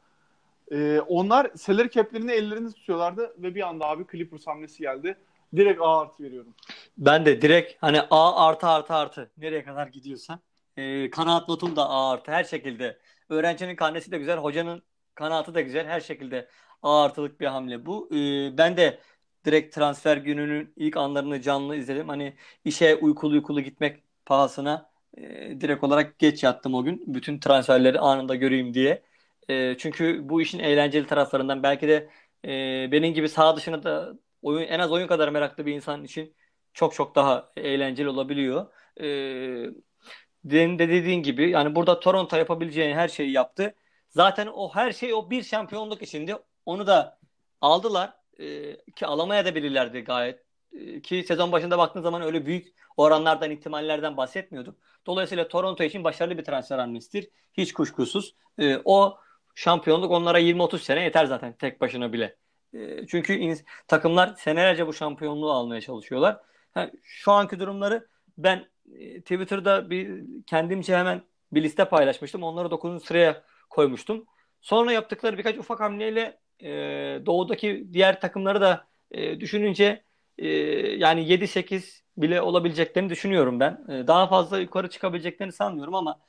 [0.72, 5.18] Ee, onlar salary cap'lerini ellerinde tutuyorlardı ve bir anda abi Clippers hamlesi geldi.
[5.56, 6.54] Direkt A artı veriyorum.
[6.98, 10.40] Ben de direkt hani A artı artı artı nereye kadar gidiyorsan.
[10.78, 12.98] E, kanaat notum da A artı her şekilde.
[13.30, 14.84] Öğrencinin karnesi de güzel, hocanın
[15.16, 15.86] kanaatı da güzel.
[15.88, 16.48] Her şekilde
[16.84, 18.10] artılık bir hamle bu.
[18.16, 19.00] E, ben de
[19.46, 22.10] direkt transfer gününün ilk anlarını canlı izledim.
[22.10, 22.36] Hani
[22.66, 25.22] işe uykulu uykulu gitmek pahasına e,
[25.62, 27.04] direkt olarak geç yattım o gün.
[27.08, 29.04] Bütün transferleri anında göreyim diye.
[29.50, 32.10] E, çünkü bu işin eğlenceli taraflarından belki de
[32.46, 36.36] e, benim gibi sağ dışına da oyun en az oyun kadar meraklı bir insan için
[36.74, 38.68] çok çok daha eğlenceli olabiliyor.
[39.02, 39.06] E,
[40.46, 43.76] de dediğin gibi yani burada Toronto yapabileceğini her şeyi yaptı.
[44.10, 46.36] Zaten o her şey o bir şampiyonluk içindi.
[46.66, 47.20] Onu da
[47.62, 48.14] aldılar.
[48.40, 50.46] E, ki alamaya da bilirlerdi gayet.
[50.74, 54.76] E, ki sezon başında baktığın zaman öyle büyük oranlardan, ihtimallerden bahsetmiyorduk.
[55.06, 57.30] Dolayısıyla Toronto için başarılı bir transfer hamlesidir.
[57.54, 58.36] Hiç kuşkusuz.
[58.58, 59.18] E, o
[59.56, 62.36] şampiyonluk onlara 20-30 sene yeter zaten tek başına bile.
[62.74, 66.42] E, çünkü in, takımlar senelerce bu şampiyonluğu almaya çalışıyorlar.
[66.74, 72.44] Ha, şu anki durumları ben e, Twitter'da bir kendimce hemen bir liste paylaşmıştım.
[72.44, 73.04] Onları 9.
[73.06, 74.26] sıraya koymuştum.
[74.62, 76.70] Sonra yaptıkları birkaç ufak hamleyle e,
[77.26, 80.04] doğudaki diğer takımları da e, düşününce
[80.38, 80.48] e,
[80.98, 83.86] yani 7-8 bile olabileceklerini düşünüyorum ben.
[83.90, 86.20] E, daha fazla yukarı çıkabileceklerini sanmıyorum ama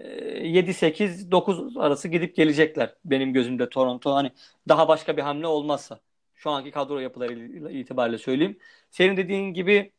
[0.00, 4.14] 7-8-9 arası gidip gelecekler benim gözümde Toronto.
[4.14, 4.30] Hani
[4.68, 6.00] daha başka bir hamle olmazsa.
[6.34, 7.34] Şu anki kadro yapıları
[7.72, 8.58] itibariyle söyleyeyim.
[8.90, 9.92] Senin dediğin gibi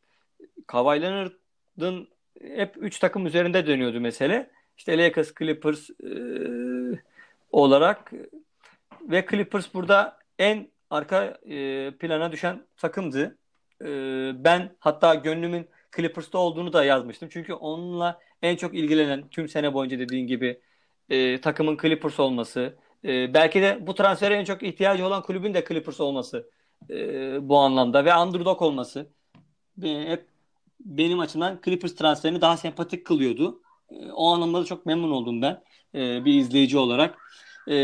[0.66, 2.08] Kawhi Leonard'ın
[2.40, 4.50] hep 3 takım üzerinde dönüyordu mesele.
[4.76, 6.10] İşte Lakers, Clippers e,
[7.52, 8.12] olarak
[9.10, 13.38] ve Clippers burada en arka e, plana düşen takımdı.
[13.82, 13.86] E,
[14.44, 17.28] ben hatta gönlümün Clippers'ta olduğunu da yazmıştım.
[17.32, 20.60] Çünkü onunla en çok ilgilenen tüm sene boyunca dediğin gibi
[21.08, 25.64] e, takımın Clippers olması, e, belki de bu transfere en çok ihtiyacı olan kulübün de
[25.68, 26.50] Clippers olması
[26.90, 29.10] e, bu anlamda ve underdog olması
[29.82, 30.26] e, hep
[30.80, 33.62] benim açımdan Clippers transferini daha sempatik kılıyordu.
[33.90, 35.62] E, o anlamda da çok memnun oldum ben
[35.94, 37.18] e, bir izleyici olarak.
[37.68, 37.76] E,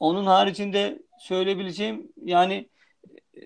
[0.00, 2.68] onun haricinde söyleyebileceğim yani
[3.34, 3.42] e,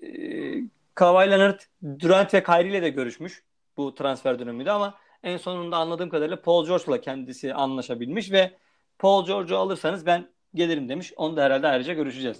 [0.95, 1.59] Kawhi Leonard,
[1.99, 3.43] Durant ve Kyrie ile de görüşmüş
[3.77, 8.51] bu transfer döneminde ama en sonunda anladığım kadarıyla Paul George'la kendisi anlaşabilmiş ve
[8.99, 11.13] Paul George'u alırsanız ben gelirim demiş.
[11.15, 12.39] Onu da herhalde ayrıca görüşeceğiz.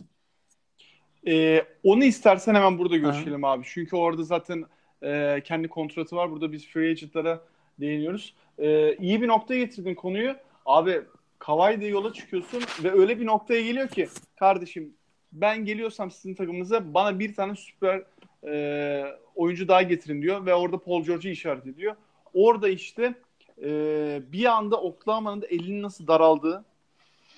[1.28, 3.51] Ee, onu istersen hemen burada görüşelim Aha.
[3.51, 3.63] abi.
[3.67, 4.65] Çünkü orada zaten
[5.04, 6.32] e, kendi kontratı var.
[6.32, 7.41] Burada biz free agent'lara
[7.80, 8.36] değiniyoruz.
[8.60, 10.36] Ee, iyi bir noktaya getirdin konuyu.
[10.65, 11.01] Abi
[11.39, 14.93] Kavay'da yola çıkıyorsun ve öyle bir noktaya geliyor ki kardeşim
[15.32, 18.04] ben geliyorsam sizin takımınıza bana bir tane süper
[18.48, 21.95] e, oyuncu daha getirin diyor ve orada Paul George'u işaret ediyor.
[22.34, 23.13] Orada işte
[23.63, 26.65] e, bir anda Oklahoma'nın da elinin nasıl daraldığı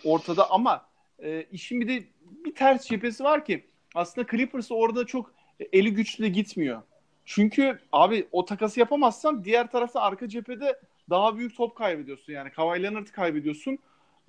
[0.03, 0.86] ortada ama
[1.23, 5.33] e, işin bir de bir ters cephesi var ki aslında Clippers orada çok
[5.73, 6.81] eli güçlü gitmiyor.
[7.25, 10.79] Çünkü abi o takası yapamazsan diğer tarafta arka cephede
[11.10, 12.34] daha büyük top kaybediyorsun.
[12.34, 13.80] Yani Kawhi Leonard'ı kaybediyorsun.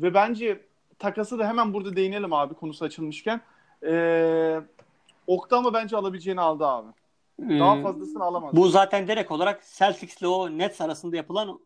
[0.00, 0.66] Ve bence
[0.98, 3.40] takası da hemen burada değinelim abi konusu açılmışken.
[3.86, 4.60] Ee,
[5.28, 6.88] Oktama bence alabileceğini aldı abi.
[7.40, 7.82] Daha hmm.
[7.82, 8.56] fazlasını alamaz.
[8.56, 11.60] Bu zaten direkt olarak Celtics ile o Nets arasında yapılan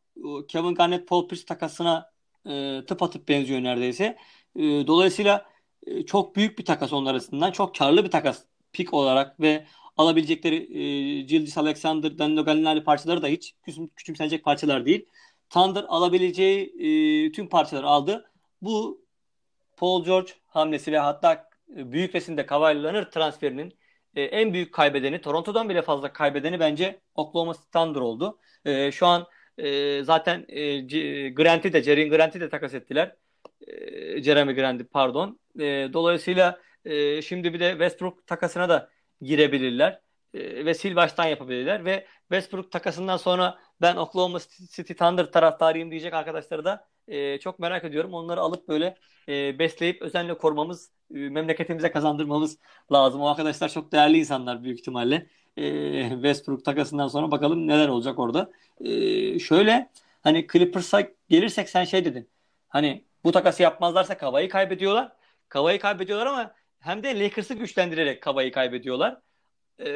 [0.48, 2.10] Kevin Garnett Paul Pierce takasına
[2.46, 4.16] e, tıpatıp benziyor neredeyse.
[4.56, 5.46] E, dolayısıyla
[5.86, 7.52] e, çok büyük bir takas onlar arasından.
[7.52, 13.26] Çok karlı bir takas pik olarak ve alabilecekleri e, Gilgis Alexander, Danilo Gallinari parçaları da
[13.26, 15.06] hiç küçüm, küçümsenecek parçalar değil.
[15.50, 16.74] Thunder alabileceği
[17.26, 18.30] e, tüm parçaları aldı.
[18.62, 19.02] Bu
[19.76, 23.74] Paul George hamlesi ve hatta e, büyük resimde Kawhi transferinin
[24.16, 28.38] e, en büyük kaybedeni, Toronto'dan bile fazla kaybedeni bence Oklahoma Thunder oldu.
[28.64, 29.26] E, şu an
[29.58, 30.80] e, zaten e,
[31.30, 33.16] Grant'i de, Jerry Grant'i de takas ettiler.
[33.66, 35.38] E, Jeremy Grant'i pardon.
[35.60, 38.90] E, dolayısıyla e, şimdi bir de Westbrook takasına da
[39.22, 40.00] girebilirler.
[40.34, 41.84] E, ve sil baştan yapabilirler.
[41.84, 44.38] Ve Westbrook takasından sonra ben Oklahoma
[44.70, 48.14] City Thunder taraftarıyım diyecek arkadaşları da e, çok merak ediyorum.
[48.14, 48.96] Onları alıp böyle
[49.28, 52.58] e, besleyip özenle korumamız, e, memleketimize kazandırmamız
[52.92, 53.20] lazım.
[53.20, 55.26] O arkadaşlar çok değerli insanlar büyük ihtimalle.
[55.56, 58.50] E, Westbrook takasından sonra bakalım neler olacak orada.
[58.80, 59.90] E, şöyle
[60.22, 62.30] hani Clippers'a gelirsek sen şey dedin.
[62.68, 65.12] Hani bu takası yapmazlarsa Kavayı kaybediyorlar.
[65.48, 69.20] Kavayı kaybediyorlar ama hem de Lakers'ı güçlendirerek Kavayı kaybediyorlar.
[69.78, 69.86] E,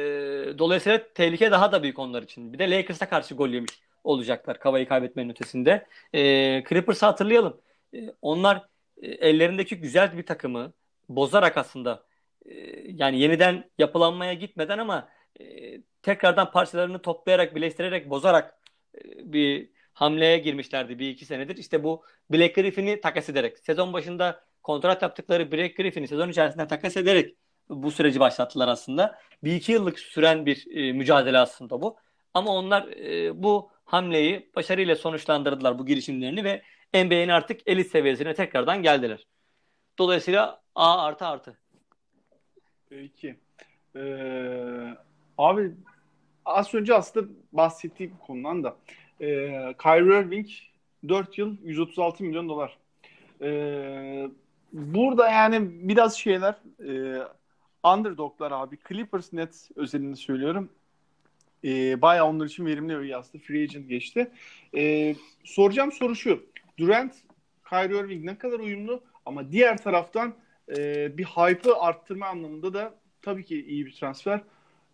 [0.57, 2.53] dolayısıyla tehlike daha da büyük onlar için.
[2.53, 5.87] Bir de Lakers'a karşı gol yemiş olacaklar Kavayı kaybetmenin ötesinde.
[6.13, 7.61] E, Clippers'ı hatırlayalım.
[7.93, 8.67] E, onlar
[9.01, 10.73] ellerindeki güzel bir takımı
[11.09, 12.03] bozarak aslında
[12.45, 12.53] e,
[12.91, 18.57] yani yeniden yapılanmaya gitmeden ama e, tekrardan parçalarını toplayarak, birleştirerek, bozarak
[18.95, 21.57] e, bir hamleye girmişlerdi bir iki senedir.
[21.57, 26.97] İşte bu Black Griffin'i takas ederek, sezon başında kontrat yaptıkları Black Griffin'i sezon içerisinde takas
[26.97, 27.35] ederek
[27.69, 29.19] bu süreci başlattılar aslında.
[29.43, 31.97] Bir iki yıllık süren bir e, mücadele aslında bu.
[32.33, 36.61] Ama onlar e, bu hamleyi başarıyla sonuçlandırdılar bu girişimlerini ve
[36.93, 39.27] NBA'nin artık elit seviyesine tekrardan geldiler.
[39.99, 41.57] Dolayısıyla A artı artı.
[42.89, 43.35] Peki.
[43.95, 44.97] Ee,
[45.37, 45.71] abi
[46.45, 48.77] az önce aslında bahsettiğim konudan da
[49.21, 49.27] e,
[49.83, 50.47] Kyrie Irving
[51.07, 52.77] 4 yıl 136 milyon dolar.
[53.41, 54.29] E,
[54.73, 56.55] burada yani biraz şeyler
[56.87, 57.21] e,
[57.83, 58.77] underdoglar abi.
[58.89, 60.69] Clippers net özelinde söylüyorum.
[61.63, 64.31] E, bayağı onlar için verimli bir aslında free agent geçti.
[64.77, 66.45] E, soracağım soru şu.
[66.77, 67.15] Durant,
[67.69, 70.33] Kyrie Irving ne kadar uyumlu ama diğer taraftan
[70.77, 74.41] e, bir hype'ı arttırma anlamında da tabii ki iyi bir transfer.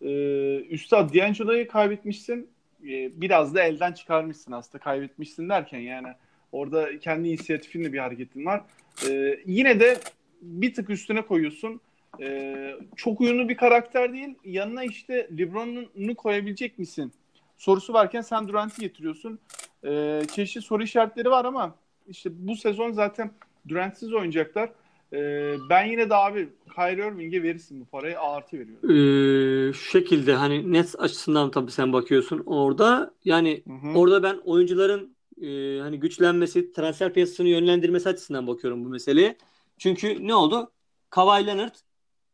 [0.02, 0.10] E,
[0.56, 2.50] Üstad D'Angelo'yu kaybetmişsin.
[2.82, 6.08] E, biraz da elden çıkarmışsın aslında kaybetmişsin derken yani
[6.54, 8.64] orada kendi inisiyatifinle bir hareketin var.
[9.08, 10.00] E, yine de
[10.42, 11.80] bir tık üstüne koyuyorsun.
[12.20, 14.34] E, çok uyumlu bir karakter değil.
[14.44, 17.12] Yanına işte LeBron'unu koyabilecek misin?
[17.56, 19.38] Sorusu varken sen Durant'i getiriyorsun.
[19.84, 21.74] E, çeşitli soru işaretleri var ama
[22.08, 23.30] işte bu sezon zaten
[23.68, 24.70] Durant'siz oynayacaklar.
[25.12, 28.90] Ee, ben yine de abi Kyrie Irving'e verirsin bu parayı artı veriyorum.
[28.90, 33.98] Ee, şu şekilde hani net açısından tabii sen bakıyorsun orada yani Hı-hı.
[33.98, 39.38] orada ben oyuncuların e, hani güçlenmesi, transfer piyasasını yönlendirmesi açısından bakıyorum bu meseleye.
[39.78, 40.72] Çünkü ne oldu?
[41.10, 41.74] Kawhi Leonard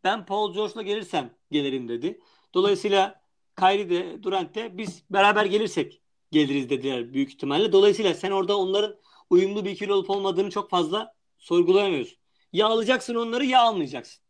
[0.05, 2.21] ben Paul George'la gelirsem gelirim dedi.
[2.55, 3.23] Dolayısıyla
[3.59, 7.73] Kyrie de Durant de biz beraber gelirsek geliriz dediler büyük ihtimalle.
[7.73, 8.97] Dolayısıyla sen orada onların
[9.31, 12.19] uyumlu bir ikili olup olmadığını çok fazla sorgulayamıyorsun.
[12.53, 14.23] Ya alacaksın onları ya almayacaksın.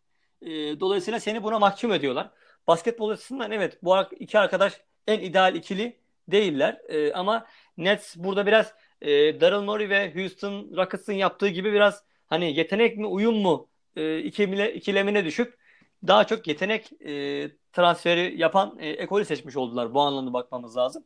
[0.43, 2.31] E, dolayısıyla seni buna mahkum ediyorlar.
[2.67, 6.00] Basketbol açısından evet bu iki arkadaş en ideal ikili
[6.33, 6.81] değiller.
[6.89, 12.57] E, ama Nets burada biraz e, Daryl Morey ve Houston Rockets'ın yaptığı gibi biraz hani
[12.59, 15.59] yetenek mi uyum mu e, ikimile, ikilemine düşüp
[16.07, 19.95] daha çok yetenek e, transferi yapan e, ekolü seçmiş oldular.
[19.95, 21.05] Bu anlamda bakmamız lazım.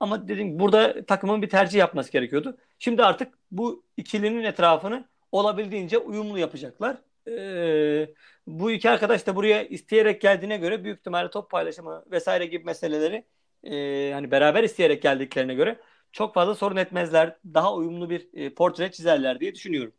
[0.00, 2.56] Ama dedim burada takımın bir tercih yapması gerekiyordu.
[2.78, 6.96] Şimdi artık bu ikilinin etrafını olabildiğince uyumlu yapacaklar.
[7.28, 8.14] Ee,
[8.46, 13.24] bu iki arkadaş da buraya isteyerek geldiğine göre büyük ihtimalle top paylaşımı vesaire gibi meseleleri
[13.64, 15.80] e, hani beraber isteyerek geldiklerine göre
[16.12, 17.36] çok fazla sorun etmezler.
[17.54, 19.92] Daha uyumlu bir e, portre çizerler diye düşünüyorum.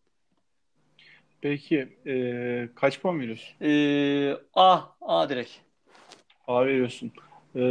[1.41, 3.65] Peki e, kaç puan veriyorsun?
[3.65, 5.51] E, A, A direkt.
[6.47, 7.11] A veriyorsun.
[7.55, 7.61] E,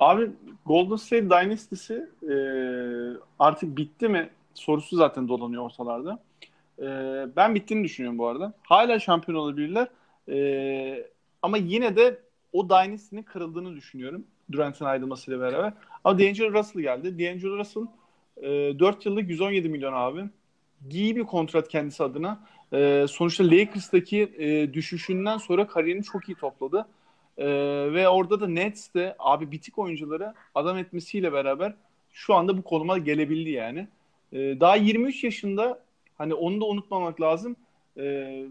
[0.00, 0.30] abi
[0.66, 2.34] Golden State Dynasty'si e,
[3.38, 6.18] artık bitti mi sorusu zaten dolanıyor ortalarda.
[6.78, 6.86] E,
[7.36, 8.52] ben bittiğini düşünüyorum bu arada.
[8.62, 9.88] Hala şampiyon olabilirler.
[10.28, 11.08] E,
[11.42, 12.20] ama yine de
[12.52, 14.26] o Dynasty'nin kırıldığını düşünüyorum.
[14.52, 15.72] Durant'ın ayrılmasıyla beraber.
[16.04, 17.18] Ama D'Angelo Russell geldi.
[17.18, 17.86] D'Angelo Russell
[18.36, 20.24] e, 4 yıllık 117 milyon abi.
[20.90, 22.40] iyi bir kontrat kendisi adına.
[22.72, 26.86] E, sonuçta Lakers'taki e, düşüşünden sonra kariyerini çok iyi topladı.
[27.38, 27.46] E,
[27.92, 31.74] ve orada da Nets'te abi bitik oyuncuları adam etmesiyle beraber
[32.12, 33.88] şu anda bu konuma gelebildi yani.
[34.32, 35.80] E, daha 23 yaşında
[36.18, 37.56] hani onu da unutmamak lazım.
[37.96, 38.44] E,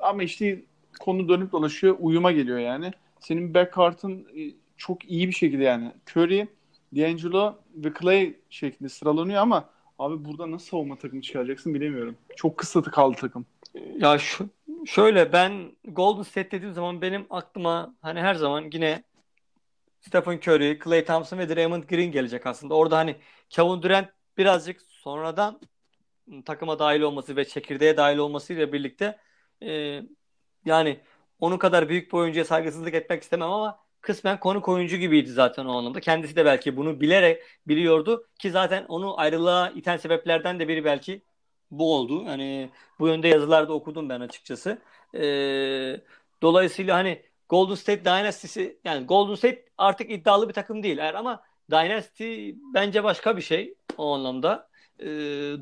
[0.00, 0.62] ama işte
[1.00, 2.92] konu dönüp dolaşıyor uyuma geliyor yani.
[3.20, 4.42] Senin backcourt'ın e,
[4.86, 6.48] çok iyi bir şekilde yani Curry,
[6.96, 12.16] D'Angelo ve Clay şeklinde sıralanıyor ama abi burada nasıl savunma takımı çıkaracaksın bilemiyorum.
[12.36, 13.46] Çok kısıtı kaldı takım.
[13.98, 14.48] Ya şu,
[14.86, 19.04] şöyle ben Golden State dediğim zaman benim aklıma hani her zaman yine
[20.00, 22.74] Stephen Curry, Klay Thompson ve Draymond Green gelecek aslında.
[22.74, 23.16] Orada hani
[23.50, 25.60] Kevin Durant birazcık sonradan
[26.44, 29.18] takıma dahil olması ve çekirdeğe dahil olmasıyla birlikte
[29.62, 30.00] e,
[30.64, 31.00] yani
[31.40, 35.78] onun kadar büyük bir oyuncuya saygısızlık etmek istemem ama kısmen konuk oyuncu gibiydi zaten o
[35.78, 36.00] anlamda.
[36.00, 41.22] Kendisi de belki bunu bilerek biliyordu ki zaten onu ayrılığa iten sebeplerden de biri belki
[41.70, 42.26] bu oldu.
[42.26, 44.78] Hani bu yönde yazılarda okudum ben açıkçası.
[45.14, 46.00] Ee,
[46.42, 51.42] dolayısıyla hani Golden State Dynasty'si yani Golden State artık iddialı bir takım değil eğer ama
[51.70, 54.68] Dynasty bence başka bir şey o anlamda.
[55.00, 55.06] Ee,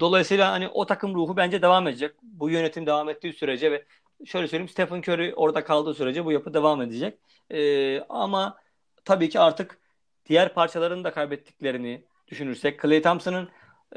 [0.00, 2.14] dolayısıyla hani o takım ruhu bence devam edecek.
[2.22, 3.84] Bu yönetim devam ettiği sürece ve
[4.26, 7.18] şöyle söyleyeyim Stephen Curry orada kaldığı sürece bu yapı devam edecek.
[7.50, 8.56] Ee, ama
[9.04, 9.78] tabii ki artık
[10.26, 13.48] diğer parçalarını da kaybettiklerini düşünürsek Klay Thompson'ın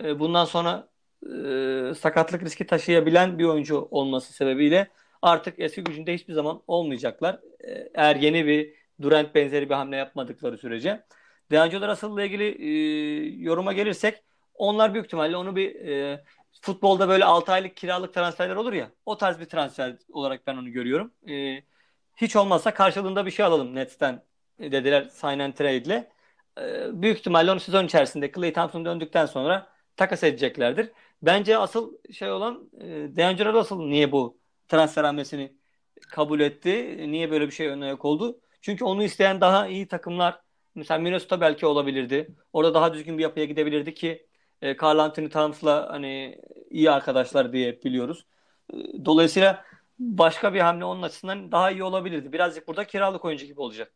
[0.04, 0.88] e, bundan sonra
[1.24, 4.88] e, sakatlık riski taşıyabilen bir oyuncu olması sebebiyle
[5.22, 7.40] artık eski gücünde hiçbir zaman olmayacaklar.
[7.60, 11.04] E, eğer yeni bir Durant benzeri bir hamle yapmadıkları sürece.
[11.52, 12.70] D'Angelo Russell'la ilgili e,
[13.44, 16.24] yoruma gelirsek onlar büyük ihtimalle onu bir e,
[16.62, 18.91] futbolda böyle 6 aylık kiralık transferler olur ya.
[19.06, 21.13] O tarz bir transfer olarak ben onu görüyorum.
[21.30, 21.63] E,
[22.15, 24.24] hiç olmazsa karşılığında bir şey alalım Nets'ten
[24.60, 26.12] dediler sign and trade ile.
[26.60, 30.91] E, büyük ihtimalle onu sezon içerisinde Klay Thompson döndükten sonra takas edeceklerdir.
[31.22, 35.56] Bence asıl şey olan e, D'Angelo Russell niye bu transfer hamlesini
[36.10, 36.98] kabul etti?
[37.12, 38.41] Niye böyle bir şey ön ayak oldu?
[38.62, 40.41] Çünkü onu isteyen daha iyi takımlar
[40.76, 42.36] mesela Minnesota belki olabilirdi.
[42.54, 44.28] Orada daha düzgün bir yapıya gidebilirdi ki
[44.65, 48.25] e, Carl Anthony Towns'la hani iyi arkadaşlar diye biliyoruz.
[48.73, 48.75] E,
[49.06, 49.63] dolayısıyla
[49.99, 52.34] başka bir hamle onun açısından daha iyi olabilirdi.
[52.34, 53.91] Birazcık burada kiralık oyuncu gibi olacak.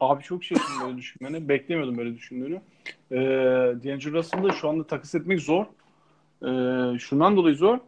[0.00, 1.48] Abi çok şaşırdım böyle düşünmeni.
[1.48, 2.60] Beklemiyordum böyle düşündüğünü.
[3.10, 3.16] Ee,
[3.84, 5.66] D'Angelo Russell'ı şu anda takas etmek zor.
[6.42, 7.78] Ee, şundan dolayı zor.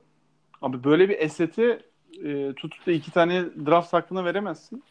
[0.62, 1.82] Abi böyle bir eseti
[2.24, 4.82] e, tutup da iki tane draft hakkına veremezsin.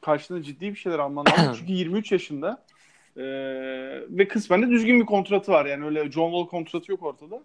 [0.00, 1.54] Karşında ciddi bir şeyler alman lazım.
[1.58, 2.64] Çünkü 23 yaşında.
[3.16, 3.22] Ee,
[4.08, 5.66] ve kısmen de düzgün bir kontratı var.
[5.66, 7.42] Yani öyle John Wall kontratı yok ortada.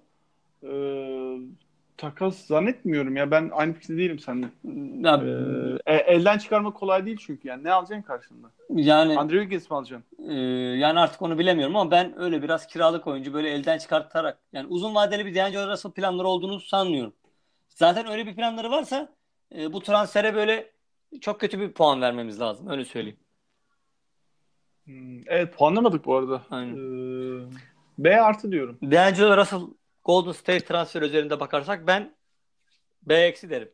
[0.63, 1.37] Ee,
[1.97, 3.31] takas zannetmiyorum ya.
[3.31, 4.47] Ben aynı fikirde değilim seninle.
[5.07, 5.23] Ya,
[5.85, 7.47] ee, elden çıkarmak kolay değil çünkü.
[7.47, 8.47] Yani ne alacaksın karşında?
[8.69, 10.29] Yani Andre Wiggins mi alacaksın?
[10.29, 10.33] E,
[10.77, 14.95] yani artık onu bilemiyorum ama ben öyle biraz kiralık oyuncu böyle elden çıkartarak yani uzun
[14.95, 17.13] vadeli bir D'Angelo Russell planları olduğunu sanmıyorum.
[17.69, 19.09] Zaten öyle bir planları varsa
[19.55, 20.71] e, bu transfere böyle
[21.21, 22.67] çok kötü bir puan vermemiz lazım.
[22.69, 23.17] Öyle söyleyeyim.
[24.85, 26.41] Hmm, evet puanlamadık bu arada.
[26.51, 26.75] Aynen.
[26.75, 27.49] Ee,
[27.97, 28.77] B artı diyorum.
[28.81, 29.61] D'Angelo Russell
[30.05, 32.15] Golden State transfer üzerinde bakarsak ben
[33.03, 33.69] B eksi derim.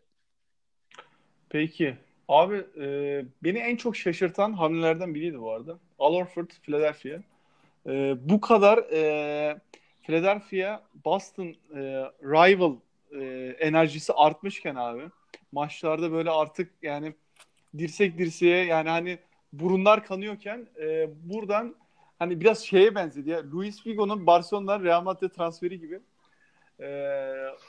[1.50, 1.98] Peki.
[2.28, 5.80] Abi e, beni en çok şaşırtan hamlelerden biriydi bu arada.
[6.00, 7.20] Al Horford, Philadelphia.
[7.88, 9.60] E, bu kadar e,
[10.04, 11.82] Philadelphia Boston e,
[12.24, 12.76] rival
[13.12, 13.26] e,
[13.60, 15.04] enerjisi artmışken abi
[15.52, 17.13] maçlarda böyle artık yani
[17.78, 19.20] dirsek dirseğe yani hani
[19.53, 21.75] burunlar kanıyorken e, buradan
[22.19, 23.51] hani biraz şeye benzedi ya.
[23.51, 25.99] Luis Figo'nun Barcelona'dan Real Madrid transferi gibi.
[26.79, 26.88] E,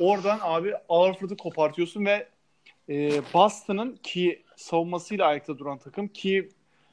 [0.00, 2.28] oradan abi Alfred'ı kopartıyorsun ve
[2.88, 6.48] e, Boston'ın ki savunmasıyla ayakta duran takım ki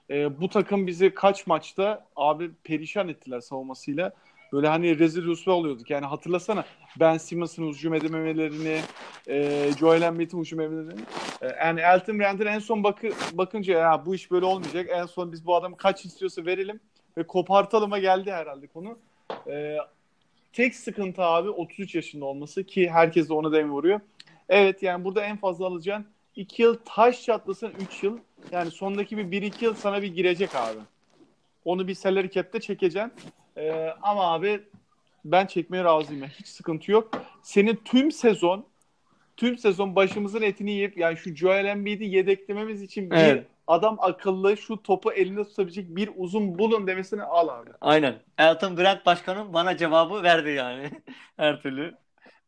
[0.09, 4.11] e, bu takım bizi kaç maçta abi perişan ettiler savunmasıyla.
[4.53, 5.89] Böyle hani rezil rüsva oluyorduk.
[5.89, 6.65] Yani hatırlasana
[6.99, 8.81] Ben Simmons'ın hücum edememelerini,
[9.27, 11.01] e, Joel Embiid'in hücum edememelerini.
[11.41, 14.87] E, yani Elton Brand'in en son bakı, bakınca ya bu iş böyle olmayacak.
[14.89, 16.79] En son biz bu adamı kaç istiyorsa verelim
[17.17, 18.97] ve kopartalıma geldi herhalde konu.
[19.47, 19.77] E,
[20.53, 23.99] tek sıkıntı abi 33 yaşında olması ki herkes de ona dem vuruyor.
[24.49, 26.05] Evet yani burada en fazla alacağın
[26.35, 28.17] 2 yıl taş çatlasın 3 yıl.
[28.51, 30.79] Yani sondaki bir 1-2 yıl sana bir girecek abi.
[31.65, 33.11] Onu bir salary cap'te çekeceksin.
[33.57, 34.63] Ee, ama abi
[35.25, 36.21] ben çekmeye razıyım.
[36.21, 37.11] Yani hiç sıkıntı yok.
[37.41, 38.65] Senin tüm sezon
[39.37, 43.47] tüm sezon başımızın etini yiyip yani şu Joel Embiid'i yedeklememiz için bir evet.
[43.67, 47.69] adam akıllı şu topu elinde tutabilecek bir uzun bulun demesini al abi.
[47.81, 48.15] Aynen.
[48.37, 50.91] Elton Brand başkanım bana cevabı verdi yani
[51.37, 51.95] her türlü.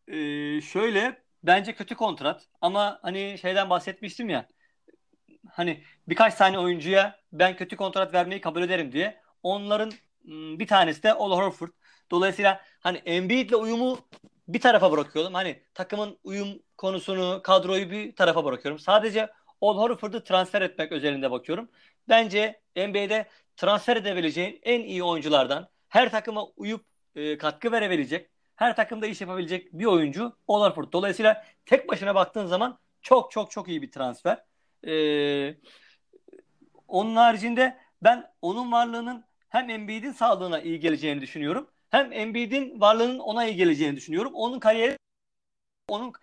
[0.08, 4.48] Ee, şöyle bence kötü kontrat ama hani şeyden bahsetmiştim ya
[5.52, 9.22] hani birkaç tane oyuncuya ben kötü kontrat vermeyi kabul ederim diye.
[9.44, 9.92] Onların
[10.28, 11.70] bir tanesi de Ol Horford.
[12.12, 14.00] Dolayısıyla hani Embiid'le uyumu
[14.48, 15.34] bir tarafa bırakıyorum.
[15.34, 18.80] Hani takımın uyum konusunu, kadroyu bir tarafa bırakıyorum.
[18.80, 19.30] Sadece
[19.62, 21.70] Al Horford'u transfer etmek özelinde bakıyorum.
[22.10, 29.08] Bence NBA'de transfer edebileceğin en iyi oyunculardan her takıma uyup e, katkı verebilecek, her takımda
[29.08, 30.94] iş yapabilecek bir oyuncu Al Horford.
[30.94, 34.44] Dolayısıyla tek başına baktığın zaman çok çok çok iyi bir transfer.
[34.88, 35.56] Ee,
[36.88, 41.70] onun haricinde ben onun varlığının hem Embiid'in sağlığına iyi geleceğini düşünüyorum.
[41.90, 44.34] Hem Embiid'in varlığının ona iyi geleceğini düşünüyorum.
[44.36, 44.98] Onun kariyeri
[45.88, 46.14] onun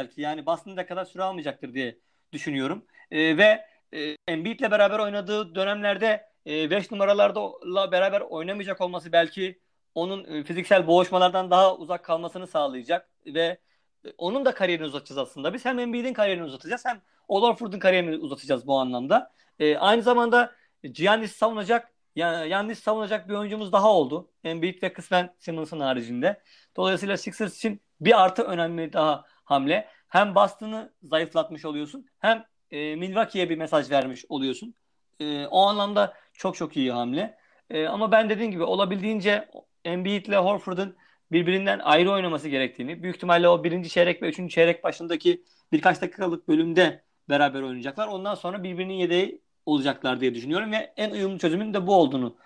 [0.00, 1.98] belki yani Boston'da kadar süre almayacaktır diye
[2.32, 2.86] düşünüyorum.
[3.10, 9.60] E, ve e, Embiid'le beraber oynadığı dönemlerde 5 e, numaralarla beraber oynamayacak olması belki
[9.94, 13.58] onun e, fiziksel boğuşmalardan daha uzak kalmasını sağlayacak ve
[14.04, 15.54] e, onun da kariyerini uzatacağız aslında.
[15.54, 19.32] Biz hem Embiid'in kariyerini uzatacağız hem Olorford'un kariyerini uzatacağız bu anlamda.
[19.58, 20.52] E, aynı zamanda
[20.82, 24.30] Giannis savunacak yani Giannis savunacak bir oyuncumuz daha oldu.
[24.44, 26.42] Embiid ve kısmen Simmons'ın haricinde.
[26.76, 29.88] Dolayısıyla Sixers için bir artı önemli daha hamle.
[30.08, 34.74] Hem Boston'ı zayıflatmış oluyorsun hem e, Milwaukee'ye bir mesaj vermiş oluyorsun.
[35.20, 37.38] E, o anlamda çok çok iyi hamle.
[37.70, 39.48] E, ama ben dediğim gibi olabildiğince
[39.84, 40.96] Embiid ile Horford'un
[41.32, 46.48] birbirinden ayrı oynaması gerektiğini, büyük ihtimalle o birinci çeyrek ve üçüncü çeyrek başındaki birkaç dakikalık
[46.48, 48.08] bölümde beraber oynayacaklar.
[48.08, 52.36] Ondan sonra birbirinin yedeği olacaklar diye düşünüyorum ve en uyumlu çözümün de bu olduğunu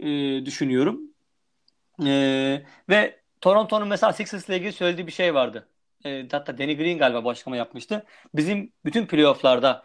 [0.00, 0.06] e,
[0.46, 1.00] düşünüyorum.
[2.06, 5.68] E, ve Toronto'nun mesela Sixers ile ilgili söylediği bir şey vardı.
[6.04, 8.06] E, hatta Danny Green galiba bu açıklama yapmıştı.
[8.34, 9.84] Bizim bütün playofflarda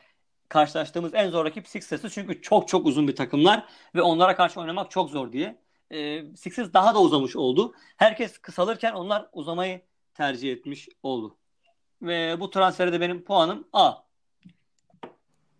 [0.49, 3.65] karşılaştığımız en zor rakip Sixers'ı çünkü çok çok uzun bir takımlar
[3.95, 5.57] ve onlara karşı oynamak çok zor diye.
[5.91, 7.73] E, Sixers daha da uzamış oldu.
[7.97, 9.81] Herkes kısalırken onlar uzamayı
[10.13, 11.37] tercih etmiş oldu.
[12.01, 13.93] Ve bu transferde benim puanım A.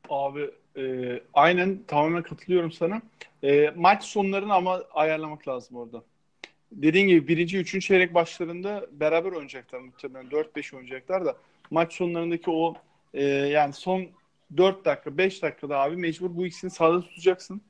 [0.09, 3.01] Abi e, aynen tamamen katılıyorum sana.
[3.43, 6.03] E, maç sonlarını ama ayarlamak lazım orada.
[6.71, 10.31] Dediğin gibi birinci, üçüncü çeyrek başlarında beraber oynayacaklar muhtemelen.
[10.31, 11.37] 4-5 oynayacaklar da
[11.71, 12.75] maç sonlarındaki o
[13.13, 14.05] e, yani son
[14.57, 17.61] 4 dakika, 5 dakikada abi mecbur bu ikisini sağda tutacaksın.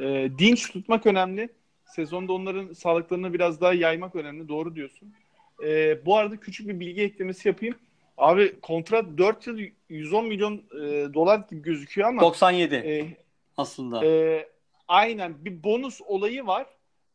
[0.00, 1.48] E, dinç tutmak önemli.
[1.84, 4.48] Sezonda onların sağlıklarını biraz daha yaymak önemli.
[4.48, 5.14] Doğru diyorsun.
[5.64, 7.74] E, bu arada küçük bir bilgi eklemesi yapayım.
[8.20, 9.58] Abi kontrat 4 yıl
[9.88, 13.16] 110 milyon e, dolar gibi gözüküyor ama 97 e,
[13.56, 14.06] aslında.
[14.06, 14.48] E,
[14.88, 16.66] aynen bir bonus olayı var.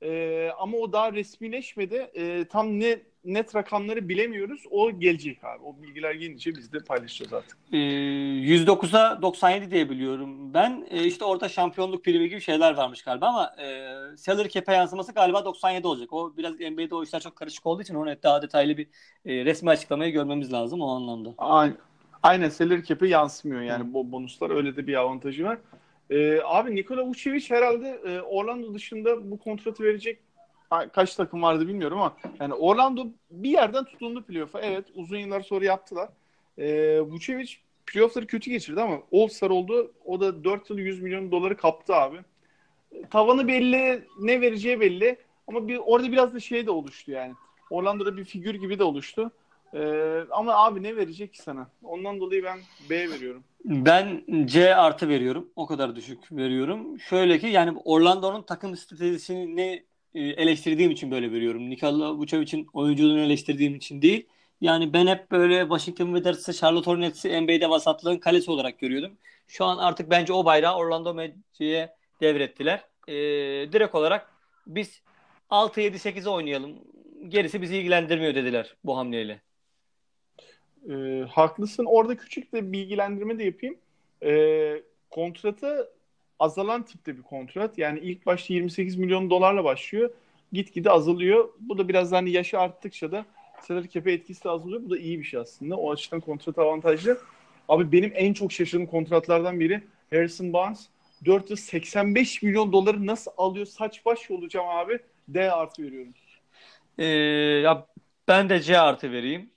[0.01, 1.95] E, ama o daha resmileşmedi.
[1.95, 4.63] E, tam ne net rakamları bilemiyoruz.
[4.71, 5.63] O gelecek abi.
[5.63, 7.57] O bilgiler gelince biz de paylaşacağız artık.
[7.71, 10.53] E, 109'a 97 diye biliyorum.
[10.53, 15.13] Ben e, işte orada şampiyonluk primi gibi şeyler varmış galiba ama e, salary cap'e yansıması
[15.13, 16.13] galiba 97 olacak.
[16.13, 18.87] O biraz NBA'de o işler çok karışık olduğu için onu daha detaylı bir
[19.25, 21.33] e, resmi açıklamayı görmemiz lazım o anlamda.
[21.37, 21.77] Aynen.
[22.23, 25.57] Aynen salary cap'e yansımıyor yani bu bonuslar öyle de bir avantajı var.
[26.09, 30.19] Ee, abi Nikola Vucevic herhalde e, Orlando dışında bu kontratı verecek
[30.69, 34.61] kaç takım vardı bilmiyorum ama yani Orlando bir yerden tutundu playoff'a.
[34.61, 36.09] Evet uzun yıllar sonra yaptılar.
[36.57, 37.55] Ee, Vucevic
[37.85, 39.91] playoff'ları kötü geçirdi ama All-Star oldu.
[40.05, 42.17] O da 4 yıl 100 milyon doları kaptı abi.
[43.09, 45.17] Tavanı belli, ne vereceği belli.
[45.47, 47.33] Ama bir orada biraz da şey de oluştu yani.
[47.69, 49.31] Orlando'da bir figür gibi de oluştu.
[49.73, 51.67] Ee, ama abi ne verecek ki sana?
[51.83, 52.59] Ondan dolayı ben
[52.89, 53.43] B veriyorum.
[53.65, 55.49] Ben C artı veriyorum.
[55.55, 56.99] O kadar düşük veriyorum.
[56.99, 59.85] Şöyle ki yani Orlando'nun takım stratejisini e,
[60.15, 61.69] eleştirdiğim için böyle veriyorum.
[61.69, 64.27] Nikola Vucevic'in oyunculuğunu eleştirdiğim için değil.
[64.61, 69.17] Yani ben hep böyle Washington Wizards'ı, Charlotte Hornets'i NBA'de vasatlığın kalesi olarak görüyordum.
[69.47, 72.85] Şu an artık bence o bayrağı Orlando Magic'e devrettiler.
[73.07, 73.13] Ee,
[73.71, 74.29] direkt olarak
[74.67, 75.01] biz
[75.49, 76.75] 6-7-8'e oynayalım.
[77.27, 79.41] Gerisi bizi ilgilendirmiyor dediler bu hamleyle.
[80.89, 81.85] E, haklısın.
[81.85, 83.77] Orada küçük de bilgilendirme de yapayım.
[84.23, 85.91] E, kontratı
[86.39, 87.77] azalan tipte bir kontrat.
[87.77, 90.09] Yani ilk başta 28 milyon dolarla başlıyor.
[90.51, 91.49] Gitgide azalıyor.
[91.59, 93.25] Bu da biraz hani yaşı arttıkça da
[93.61, 94.83] salary cap'e etkisi de azalıyor.
[94.83, 95.77] Bu da iyi bir şey aslında.
[95.77, 97.17] O açıdan kontrat avantajlı.
[97.69, 100.89] Abi benim en çok şaşırdığım kontratlardan biri Harrison Barnes.
[101.25, 103.65] 485 milyon doları nasıl alıyor?
[103.65, 104.99] Saç baş olacağım abi.
[105.27, 106.13] D artı veriyorum.
[106.97, 107.05] Ee,
[107.63, 107.87] ya
[108.27, 109.49] ben de C artı vereyim.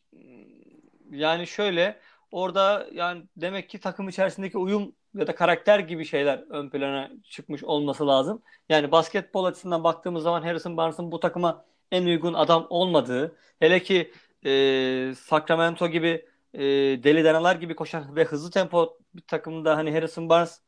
[1.11, 2.01] Yani şöyle
[2.33, 7.65] orada yani demek ki takım içerisindeki uyum ya da karakter gibi şeyler ön plana çıkmış
[7.65, 8.43] olması lazım.
[8.69, 14.13] Yani basketbol açısından baktığımız zaman Harrison Barnes'ın bu takıma en uygun adam olmadığı, hele ki
[14.45, 16.61] e, Sacramento gibi e,
[17.03, 20.61] deli danalar gibi koşan ve hızlı tempo bir takımda hani Harrison Barnes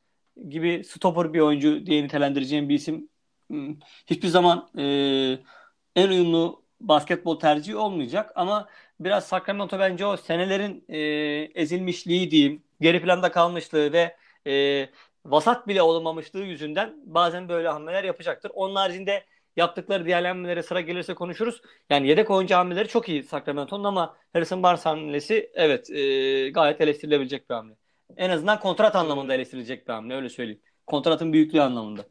[0.49, 3.09] gibi stopper bir oyuncu diye nitelendireceğim bir isim
[3.51, 3.77] hmm,
[4.07, 4.85] hiçbir zaman e,
[5.97, 8.69] en uyumlu basketbol tercihi olmayacak ama
[9.01, 10.99] biraz Sacramento bence o senelerin e,
[11.55, 14.17] ezilmişliği diyeyim, geri planda kalmışlığı ve
[14.47, 14.87] e,
[15.25, 18.51] vasat bile olamamışlığı yüzünden bazen böyle hamleler yapacaktır.
[18.55, 19.25] Onun haricinde
[19.57, 21.63] yaptıkları değerlendirmelere sıra gelirse konuşuruz.
[21.91, 27.51] Yani yedek oyuncu hamleleri çok iyi Sacramento'nun ama Harrison Barnes hamlesi evet e, gayet eleştirilebilecek
[27.51, 27.75] bir hamle.
[28.17, 30.61] En azından kontrat anlamında eleştirilecek bir hamle öyle söyleyeyim.
[30.87, 32.03] Kontratın büyüklüğü anlamında.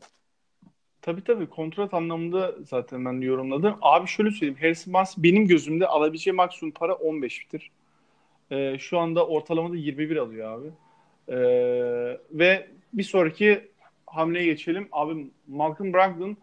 [1.01, 3.77] Tabii tabii kontrat anlamında zaten ben yorumladım.
[3.81, 4.57] Abi şöyle söyleyeyim.
[4.61, 7.71] Harrison Barnes benim gözümde alabileceği maksimum para 15'tir.
[8.51, 10.67] Ee, şu anda ortalamada 21 alıyor abi.
[11.29, 13.69] Ee, ve bir sonraki
[14.07, 14.87] hamleye geçelim.
[14.91, 16.37] Abi Malcolm Brogdon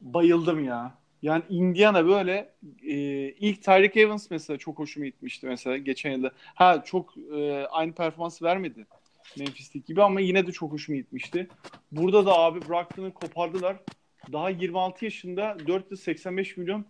[0.00, 0.94] bayıldım ya.
[1.22, 2.52] Yani Indiana böyle
[2.82, 2.96] e,
[3.30, 6.32] ilk Tyreek Evans mesela çok hoşuma gitmişti mesela geçen yılda.
[6.54, 8.86] Ha çok e, aynı performans vermedi
[9.38, 11.48] Memphis'teki gibi ama yine de çok hoşuma gitmişti.
[11.92, 13.76] Burada da abi Brogdon'u kopardılar.
[14.32, 16.84] Daha 26 yaşında 485 milyon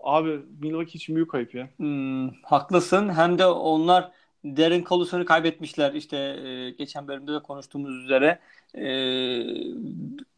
[0.00, 1.68] abi Milwaukee için büyük kayıp ya.
[1.76, 3.08] Hmm, haklısın.
[3.08, 4.12] Hem de onlar
[4.44, 8.38] Darren Collison'u kaybetmişler işte e, geçen bölümde de konuştuğumuz üzere
[8.74, 8.84] e,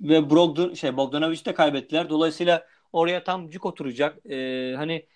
[0.00, 2.10] ve Brogdon şey Bogdanovic'i de kaybettiler.
[2.10, 4.26] Dolayısıyla oraya tam cuk oturacak.
[4.26, 5.06] E, hani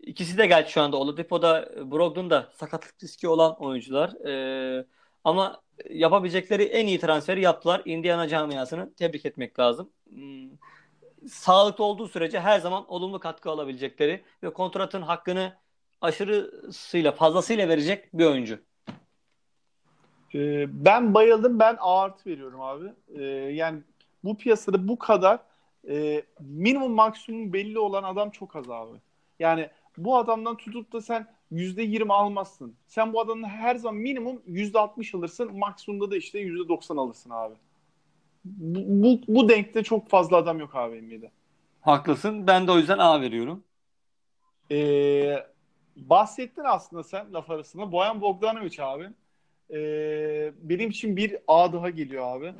[0.00, 0.96] ikisi de geldi şu anda.
[0.96, 4.26] Oladipo'da Brogdon da sakatlık riski olan oyuncular.
[4.26, 4.86] E,
[5.24, 7.82] ama yapabilecekleri en iyi transferi yaptılar.
[7.84, 9.90] Indiana camiasını tebrik etmek lazım.
[10.08, 10.50] Hmm,
[11.28, 15.52] sağlıklı olduğu sürece her zaman olumlu katkı alabilecekleri ve kontratın hakkını
[16.00, 18.58] aşırısıyla fazlasıyla verecek bir oyuncu.
[20.34, 21.58] Ee, ben bayıldım.
[21.58, 22.92] Ben A artı veriyorum abi.
[23.14, 23.22] Ee,
[23.52, 23.80] yani
[24.24, 25.40] bu piyasada bu kadar
[25.88, 28.98] e, minimum maksimum belli olan adam çok az abi.
[29.38, 32.74] Yani bu adamdan tutup da sen %20 almazsın.
[32.86, 35.58] Sen bu adamdan her zaman minimum %60 alırsın.
[35.58, 37.54] Maksimumda da işte %90 alırsın abi.
[38.44, 41.30] Bu, bu, bu denkte çok fazla adam yok abi NBA'de.
[41.80, 42.46] Haklısın.
[42.46, 43.64] Ben de o yüzden A veriyorum.
[44.70, 45.46] Ee,
[45.96, 47.92] bahsettin aslında sen laf arasında.
[47.92, 49.08] Boyan Bogdanovic abi.
[49.70, 52.54] Ee, benim için bir A daha geliyor abi.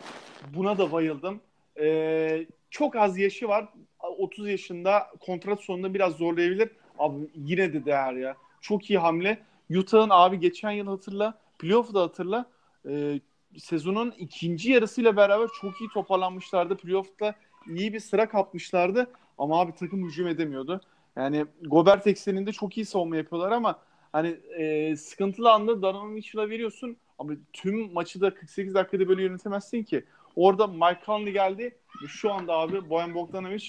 [0.54, 1.40] Buna da bayıldım.
[1.80, 3.68] Ee, çok az yaşı var.
[3.98, 6.70] 30 yaşında kontrat sonunda biraz zorlayabilir.
[6.98, 8.36] Abi yine de değer ya.
[8.60, 9.38] Çok iyi hamle.
[9.70, 11.38] Utah'ın abi geçen yıl hatırla.
[11.58, 12.46] Playoff'u da hatırla.
[12.88, 13.20] Ee,
[13.58, 16.76] sezonun ikinci yarısıyla beraber çok iyi toparlanmışlardı.
[16.76, 17.34] Playoff'ta
[17.68, 19.10] iyi bir sıra kapmışlardı.
[19.38, 20.80] Ama abi takım hücum edemiyordu.
[21.16, 23.78] Yani Gobert ekseninde çok iyi savunma yapıyorlar ama
[24.12, 29.82] hani e, sıkıntılı anda Donovan Mitchell'a veriyorsun ama tüm maçı da 48 dakikada böyle yönetemezsin
[29.82, 30.04] ki.
[30.36, 31.76] Orada Mike Conley geldi.
[32.08, 33.64] Şu anda abi Boyan Bogdanovic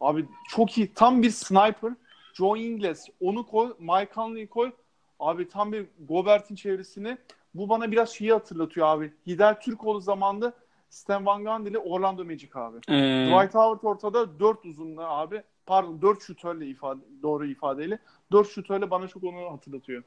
[0.00, 0.94] abi çok iyi.
[0.94, 1.92] Tam bir sniper.
[2.34, 3.74] Joe Ingles onu koy.
[3.78, 4.72] Mike Conley'i koy.
[5.20, 7.18] Abi tam bir Gobert'in çevresini.
[7.54, 9.12] Bu bana biraz şeyi hatırlatıyor abi.
[9.26, 10.52] Hidayet Türkoğlu zamanında
[10.90, 12.76] Stan Van Gundy ile Orlando Magic abi.
[12.88, 13.26] Ee...
[13.26, 15.42] Dwight Howard ortada dört uzunlu abi.
[15.66, 17.98] Pardon dört şutörle ifade doğru ifadeyle.
[18.32, 20.02] Dört şutörle bana çok onu hatırlatıyor.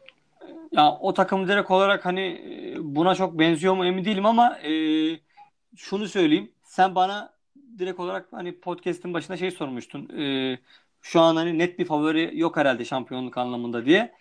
[0.71, 4.71] Ya o takım direkt olarak hani e, buna çok benziyor mu emin değilim ama e,
[5.75, 6.51] şunu söyleyeyim.
[6.63, 7.33] Sen bana
[7.79, 10.19] direkt olarak hani podcast'in başında şey sormuştun.
[10.19, 10.57] E,
[11.01, 14.13] şu an hani net bir favori yok herhalde şampiyonluk anlamında diye.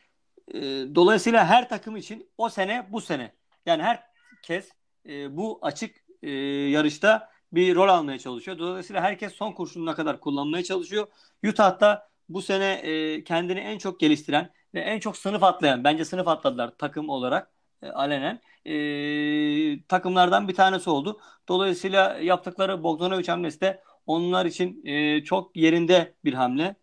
[0.54, 0.60] E,
[0.94, 3.32] dolayısıyla her takım için o sene bu sene
[3.66, 4.72] yani herkes
[5.08, 6.30] e, bu açık e,
[6.70, 8.58] yarışta bir rol almaya çalışıyor.
[8.58, 11.06] Dolayısıyla herkes son kurşununa kadar kullanmaya çalışıyor.
[11.48, 16.28] Utah'da bu sene e, kendini en çok geliştiren ve en çok sınıf atlayan, bence sınıf
[16.28, 17.50] atladılar takım olarak
[17.82, 21.20] e, alenen e, takımlardan bir tanesi oldu.
[21.48, 26.76] Dolayısıyla yaptıkları Bogdanovic hamlesi de onlar için e, çok yerinde bir hamle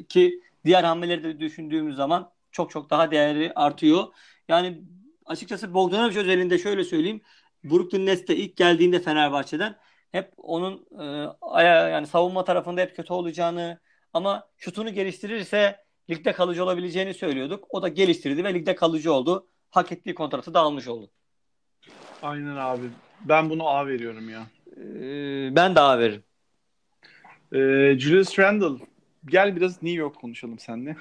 [0.00, 4.04] e, ki diğer hamleleri de düşündüğümüz zaman çok çok daha değerli artıyor.
[4.48, 4.82] Yani
[5.26, 7.20] açıkçası Bogdanovic özelinde şöyle söyleyeyim.
[7.64, 9.76] Brooklyn Nets'te ilk geldiğinde Fenerbahçe'den
[10.12, 13.78] hep onun e, yani savunma tarafında hep kötü olacağını
[14.12, 17.66] ama şutunu geliştirirse ligde kalıcı olabileceğini söylüyorduk.
[17.68, 19.48] O da geliştirdi ve ligde kalıcı oldu.
[19.70, 21.10] Hak ettiği kontratı da almış oldu.
[22.22, 22.86] Aynen abi.
[23.24, 24.46] Ben bunu A veriyorum ya.
[24.76, 26.24] Ee, ben de A veririm.
[27.52, 28.84] Ee, Julius Randle
[29.26, 30.96] gel biraz New York konuşalım seninle.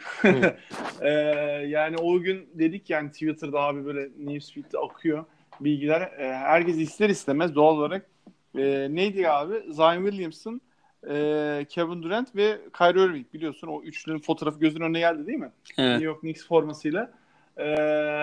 [1.01, 1.09] ee,
[1.67, 5.25] yani o gün dedik yani Twitter'da abi böyle Newsfeed'de akıyor
[5.59, 6.01] bilgiler.
[6.01, 8.09] Ee, herkes ister istemez doğal olarak
[8.57, 9.73] e, neydi abi?
[9.73, 10.61] Zion Williamson,
[11.09, 15.51] e, Kevin Durant ve Kyrie Irving biliyorsun o üçlünün fotoğrafı gözünün önüne geldi değil mi?
[15.77, 15.89] Evet.
[15.89, 17.11] New York Knicks formasıyla.
[17.57, 17.63] E,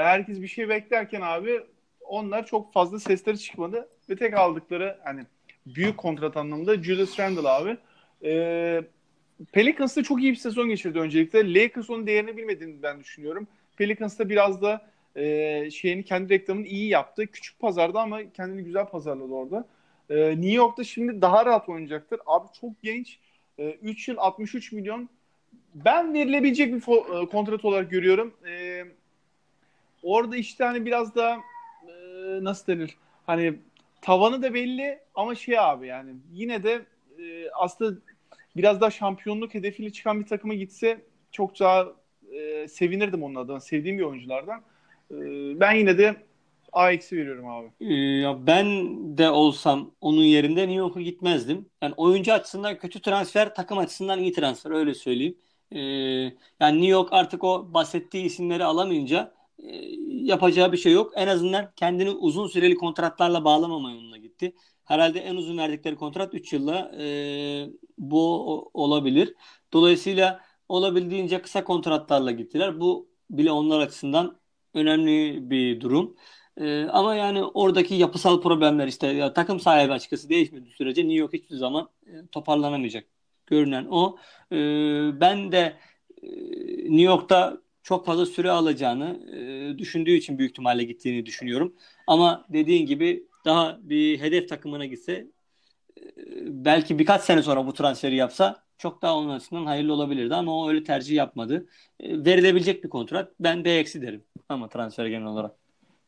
[0.04, 1.60] herkes bir şey beklerken abi
[2.00, 5.26] onlar çok fazla sesleri çıkmadı ve tek aldıkları hani
[5.66, 7.76] büyük kontrat anlamında Julius Randle abi.
[8.24, 8.82] E,
[9.52, 11.54] Pelicans'ta çok iyi bir sezon geçirdi öncelikle.
[11.54, 13.46] Lakers onun değerini bilmediğini ben düşünüyorum.
[13.76, 17.26] Pelicans'ta biraz da e, şeyini kendi reklamını iyi yaptı.
[17.26, 19.66] Küçük pazarda ama kendini güzel pazarladı orada.
[20.10, 22.20] E, New York'ta şimdi daha rahat oynayacaktır.
[22.26, 23.18] Abi çok genç.
[23.58, 25.08] E, 3 yıl 63 milyon.
[25.74, 28.34] Ben verilebilecek bir e, kontrat olarak görüyorum.
[28.48, 28.84] E,
[30.02, 31.38] orada işte hani biraz da
[31.88, 31.92] e,
[32.44, 32.96] nasıl denir?
[33.26, 33.54] Hani
[34.00, 36.82] tavanı da belli ama şey abi yani yine de
[37.18, 38.00] e, aslında
[38.56, 41.00] biraz daha şampiyonluk hedefiyle çıkan bir takıma gitse
[41.32, 41.86] çok daha
[42.32, 43.60] e, sevinirdim onun adına.
[43.60, 44.62] Sevdiğim bir oyunculardan.
[45.10, 45.14] E,
[45.60, 46.26] ben yine de
[46.72, 47.72] A eksi veriyorum abi.
[47.80, 48.66] Ee, ya ben
[49.18, 51.70] de olsam onun yerinde New York'a gitmezdim.
[51.82, 55.38] Yani oyuncu açısından kötü transfer, takım açısından iyi transfer öyle söyleyeyim.
[55.72, 55.78] Ee,
[56.60, 59.68] yani New York artık o bahsettiği isimleri alamayınca e,
[60.06, 61.12] yapacağı bir şey yok.
[61.16, 64.54] En azından kendini uzun süreli kontratlarla bağlamama yoluna gitti.
[64.84, 67.66] Herhalde en uzun verdikleri kontrat 3 yılla e,
[67.98, 68.20] bu
[68.74, 69.34] olabilir.
[69.72, 72.80] Dolayısıyla olabildiğince kısa kontratlarla gittiler.
[72.80, 74.39] Bu bile onlar açısından
[74.74, 76.16] önemli bir durum.
[76.60, 81.32] Ee, ama yani oradaki yapısal problemler işte ya, takım sahibi açıkçası değişmediği sürece New York
[81.32, 83.04] hiçbir zaman e, toparlanamayacak.
[83.46, 84.16] Görünen o.
[84.52, 84.56] Ee,
[85.20, 85.76] ben de
[86.22, 86.28] e,
[86.82, 91.74] New York'ta çok fazla süre alacağını e, düşündüğü için büyük ihtimalle gittiğini düşünüyorum.
[92.06, 95.26] Ama dediğin gibi daha bir hedef takımına gitse e,
[96.46, 100.68] belki birkaç sene sonra bu transferi yapsa çok daha onun açısından hayırlı olabilirdi ama o
[100.68, 101.66] öyle tercih yapmadı.
[102.00, 103.32] E, verilebilecek bir kontrat.
[103.40, 105.52] Ben B eksi derim ama transfer genel olarak.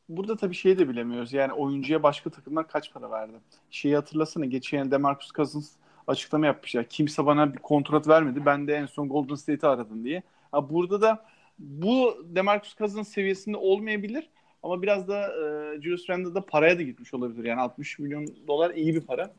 [0.09, 1.33] Burada tabii şeyi de bilemiyoruz.
[1.33, 3.33] Yani oyuncuya başka takımlar kaç para verdi?
[3.71, 5.73] Şeyi hatırlasana geçen Demarcus Cousins
[6.07, 6.89] açıklama yapmışlar.
[6.89, 8.47] Kimse bana bir kontrat vermedi.
[8.47, 10.23] Ben de en son Golden State'i aradım diye.
[10.53, 11.25] Ha, burada da
[11.59, 14.29] bu Demarcus Cousins seviyesinde olmayabilir.
[14.63, 17.45] Ama biraz da e, Julius Randle da paraya da gitmiş olabilir.
[17.45, 19.35] Yani 60 milyon dolar iyi bir para.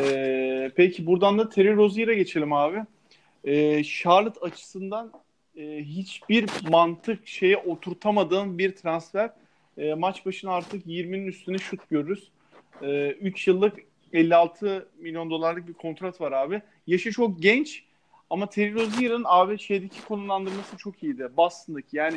[0.00, 2.78] E, peki buradan da Terry Rozier'e geçelim abi.
[3.44, 5.12] E, Charlotte açısından
[5.56, 9.30] e, hiçbir mantık şeye oturtamadığım bir transfer.
[9.78, 12.30] E, maç başına artık 20'nin üstüne şut görürüz.
[12.82, 13.78] E, 3 yıllık
[14.12, 16.62] 56 milyon dolarlık bir kontrat var abi.
[16.86, 17.84] Yaşı çok genç
[18.30, 21.28] ama Terry Rozier'ın abi şeydeki konumlandırması çok iyiydi.
[21.36, 22.16] Boston'daki yani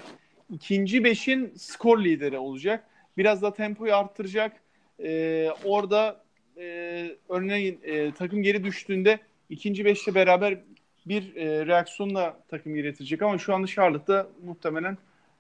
[0.50, 2.88] ikinci beşin skor lideri olacak.
[3.18, 4.62] Biraz da tempoyu arttıracak.
[5.04, 6.24] E, orada
[6.62, 10.58] e, örneğin e, takım geri düştüğünde ikinci beşle beraber
[11.06, 14.98] bir e, reaksiyonla takım geri ama şu anda Charlotte'da muhtemelen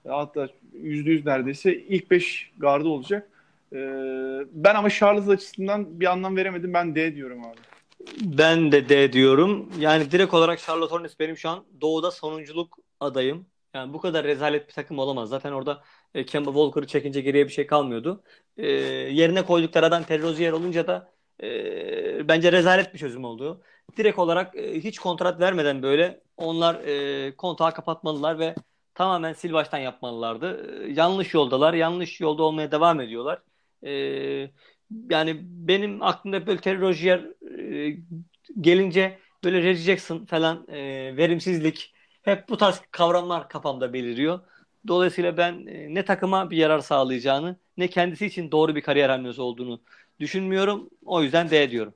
[0.07, 3.29] hatta %100 neredeyse ilk 5 gardı olacak.
[3.73, 3.77] E,
[4.51, 6.73] ben ama Charlotte açısından bir anlam veremedim.
[6.73, 7.57] Ben D diyorum abi.
[8.21, 9.69] Ben de D diyorum.
[9.79, 13.45] Yani direkt olarak Charlotte Hornets benim şu an doğuda sonunculuk adayım.
[13.73, 15.29] Yani bu kadar rezalet bir takım olamaz.
[15.29, 15.81] Zaten orada
[16.15, 18.23] e, Kemba Walker'ı çekince geriye bir şey kalmıyordu.
[18.57, 21.11] E, yerine koydukları adam Terry Rozier olunca da
[21.43, 23.61] e, bence rezalet bir çözüm oldu.
[23.97, 28.55] Direkt olarak e, hiç kontrat vermeden böyle onlar e, kontağı kapatmalılar ve
[28.95, 30.81] tamamen sil baştan yapmalılardı.
[30.87, 31.73] E, yanlış yoldalar.
[31.73, 33.41] Yanlış yolda olmaya devam ediyorlar.
[33.83, 34.51] E,
[35.09, 37.19] yani benim aklımda böyle Terry Rozier
[37.89, 37.97] e,
[38.61, 40.77] gelince böyle Reggie Jackson falan e,
[41.17, 44.39] verimsizlik hep bu tarz kavramlar kafamda beliriyor.
[44.87, 49.41] Dolayısıyla ben e, ne takıma bir yarar sağlayacağını ne kendisi için doğru bir kariyer hamlesi
[49.41, 49.81] olduğunu
[50.19, 50.89] düşünmüyorum.
[51.05, 51.93] O yüzden D diyorum.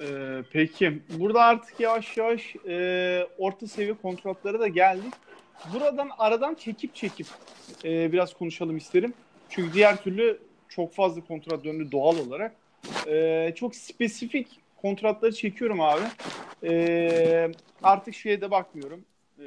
[0.00, 0.98] Ee, peki.
[1.18, 5.14] Burada artık yavaş yavaş e, orta seviye kontratlara da geldik.
[5.74, 7.26] Buradan aradan çekip çekip
[7.84, 9.14] e, biraz konuşalım isterim.
[9.48, 10.38] Çünkü diğer türlü
[10.68, 12.54] çok fazla kontrat döndü doğal olarak.
[13.06, 16.04] E, çok spesifik kontratları çekiyorum abi.
[16.62, 17.50] E,
[17.82, 19.04] artık şeye de bakmıyorum.
[19.40, 19.46] E,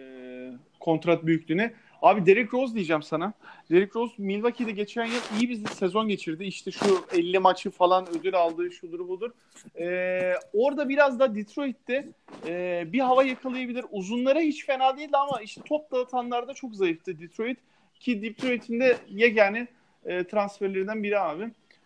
[0.80, 1.74] kontrat büyüklüğüne.
[2.02, 3.34] Abi Derek Rose diyeceğim sana.
[3.72, 6.44] Derek Rose Milwaukee'de geçen yıl iyi bir sezon geçirdi.
[6.44, 9.32] İşte şu 50 maçı falan ödül aldığı şudur budur.
[9.80, 12.08] Ee, orada biraz da Detroit'te
[12.48, 13.86] e, bir hava yakalayabilir.
[13.92, 17.58] Uzunlara hiç fena değildi ama işte top dağıtanlarda çok zayıftı Detroit.
[18.00, 19.68] Ki Detroit'in de yegane
[20.06, 21.44] e, transferlerinden biri abi.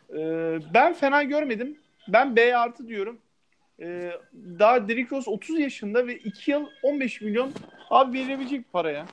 [0.09, 0.19] E,
[0.73, 1.77] ben fena görmedim.
[2.07, 3.17] Ben B artı diyorum.
[3.79, 7.51] E, daha Derrick Rose 30 yaşında ve 2 yıl 15 milyon
[7.89, 9.05] abi verilebilecek paraya.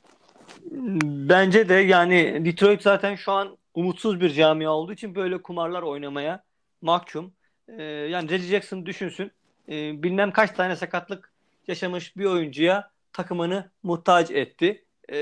[1.02, 6.44] Bence de yani Detroit zaten şu an umutsuz bir camia olduğu için böyle kumarlar oynamaya
[6.82, 7.32] mahkum.
[7.68, 9.32] Ee, yani Reggie Jackson düşünsün.
[9.68, 11.32] Ee, bilmem kaç tane sakatlık
[11.68, 14.84] yaşamış bir oyuncuya takımını muhtaç etti.
[15.08, 15.16] Ee,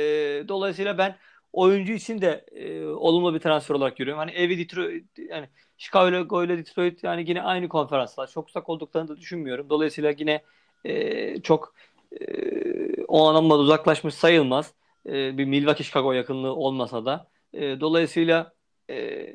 [0.49, 1.17] dolayısıyla ben
[1.53, 4.19] oyuncu için de e, olumlu bir transfer olarak görüyorum.
[4.19, 8.27] Hani evi Detroit yani Chicago ile Detroit yani yine aynı konferanslar.
[8.31, 9.71] Çok uzak olduklarını da düşünmüyorum.
[9.71, 10.43] Dolayısıyla yine
[10.85, 11.75] e, çok
[12.21, 14.75] e, o anlamda uzaklaşmış sayılmaz.
[15.07, 17.27] E, bir Milwaukee Chicago yakınlığı olmasa da.
[17.55, 18.53] E, dolayısıyla
[18.91, 19.27] e,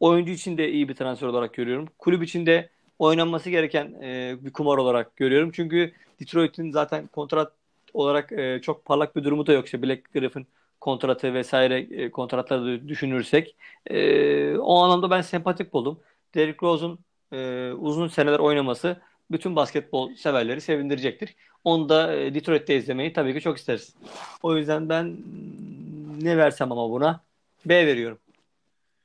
[0.00, 1.88] oyuncu için de iyi bir transfer olarak görüyorum.
[1.98, 5.50] Kulüp için de oynanması gereken e, bir kumar olarak görüyorum.
[5.52, 7.52] Çünkü Detroit'in zaten kontrat
[7.94, 9.64] olarak e, çok parlak bir durumu da yok.
[9.66, 10.46] İşte Black Griffin
[10.80, 13.56] kontratı vesaire e, kontratları düşünürsek.
[13.86, 16.00] E, o anlamda ben sempatik buldum.
[16.34, 16.98] Derrick Rose'un
[17.32, 19.00] e, uzun seneler oynaması
[19.30, 21.36] bütün basketbol severleri sevindirecektir.
[21.64, 23.94] Onu da e, Detroit'te izlemeyi tabii ki çok isteriz.
[24.42, 25.16] O yüzden ben
[26.22, 27.20] ne versem ama buna
[27.66, 28.18] B veriyorum.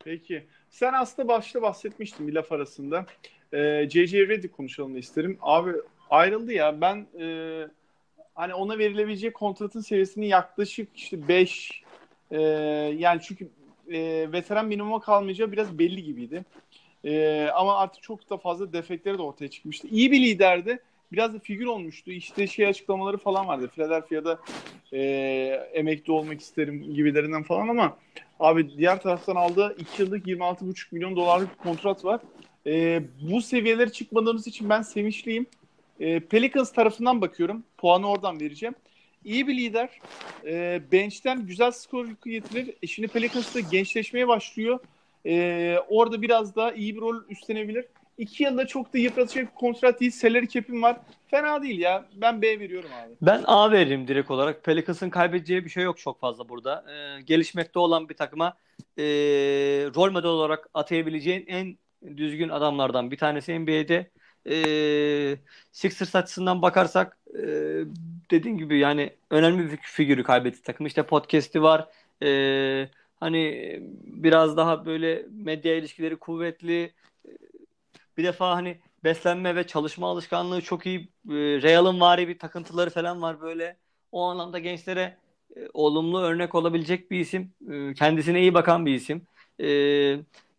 [0.03, 0.47] Peki.
[0.69, 3.05] Sen aslında başta bahsetmiştin bir laf arasında.
[3.53, 4.27] Ee, J.J.
[4.27, 5.37] Redick konuşalım isterim.
[5.41, 5.71] Abi
[6.09, 6.81] ayrıldı ya.
[6.81, 7.67] Ben e,
[8.35, 11.83] hani ona verilebilecek kontratın seviyesini yaklaşık işte 5
[12.31, 12.41] e,
[12.97, 13.49] yani çünkü
[13.91, 16.45] e, veteran minimuma kalmayacağı biraz belli gibiydi.
[17.05, 19.87] E, ama artık çok da fazla defekleri de ortaya çıkmıştı.
[19.87, 20.79] İyi bir liderdi.
[21.11, 22.11] Biraz da figür olmuştu.
[22.11, 23.67] İşte şey açıklamaları falan vardı.
[23.75, 24.39] Philadelphia'da
[24.93, 24.99] e,
[25.73, 27.97] emekli olmak isterim gibilerinden falan ama
[28.39, 32.21] abi diğer taraftan aldığı 2 yıllık 26,5 milyon dolarlık bir kontrat var.
[32.65, 35.45] E, bu seviyelere çıkmadığımız için ben sevinçliyim.
[35.99, 37.63] E, Pelicans tarafından bakıyorum.
[37.77, 38.75] Puanı oradan vereceğim.
[39.25, 39.89] İyi bir lider.
[40.45, 42.73] E, bench'ten güzel skor getirir.
[42.83, 44.79] E, şimdi Pelicans'ta gençleşmeye başlıyor.
[45.25, 47.85] E, orada biraz daha iyi bir rol üstlenebilir.
[48.17, 50.11] İki yılda çok da yıpratıcı bir kontrat değil.
[50.11, 50.97] Salary cap'im var.
[51.27, 52.05] Fena değil ya.
[52.15, 53.13] Ben B veriyorum abi.
[53.21, 54.63] Ben A veririm direkt olarak.
[54.63, 56.85] Pelicans'ın kaybedeceği bir şey yok çok fazla burada.
[56.91, 58.57] Ee, gelişmekte olan bir takıma
[58.97, 59.03] e,
[59.95, 61.77] rol model olarak atayabileceğin en
[62.17, 64.09] düzgün adamlardan bir tanesi NBA'de.
[64.49, 64.57] E,
[65.71, 67.43] Sixers açısından bakarsak e,
[68.31, 70.85] dediğim gibi yani önemli bir figürü kaybetti takım.
[70.85, 71.87] İşte podcast'i var.
[72.23, 72.89] E,
[73.19, 76.91] hani biraz daha böyle medya ilişkileri kuvvetli.
[78.17, 80.99] Bir defa hani beslenme ve çalışma alışkanlığı çok iyi.
[81.29, 83.77] E, Real'ın vari bir takıntıları falan var böyle.
[84.11, 85.17] O anlamda gençlere
[85.55, 87.53] e, olumlu örnek olabilecek bir isim.
[87.71, 89.27] E, kendisine iyi bakan bir isim.
[89.61, 89.65] E,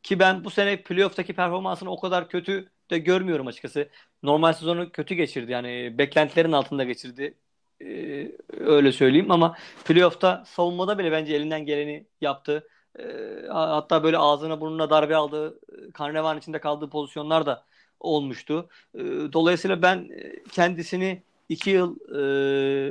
[0.03, 3.89] ki ben bu sene playoff'taki performansını o kadar kötü de görmüyorum açıkçası.
[4.23, 5.53] Normal sezonu kötü geçirdi.
[5.53, 7.35] Yani beklentilerin altında geçirdi.
[7.83, 12.69] Ee, öyle söyleyeyim ama playoff'ta savunmada bile bence elinden geleni yaptı.
[12.99, 15.61] Ee, hatta böyle ağzına burnuna darbe aldığı,
[15.93, 17.65] karnevan içinde kaldığı pozisyonlar da
[18.01, 18.69] olmuştu.
[18.95, 18.99] Ee,
[19.33, 20.09] dolayısıyla ben
[20.53, 21.97] kendisini iki yıl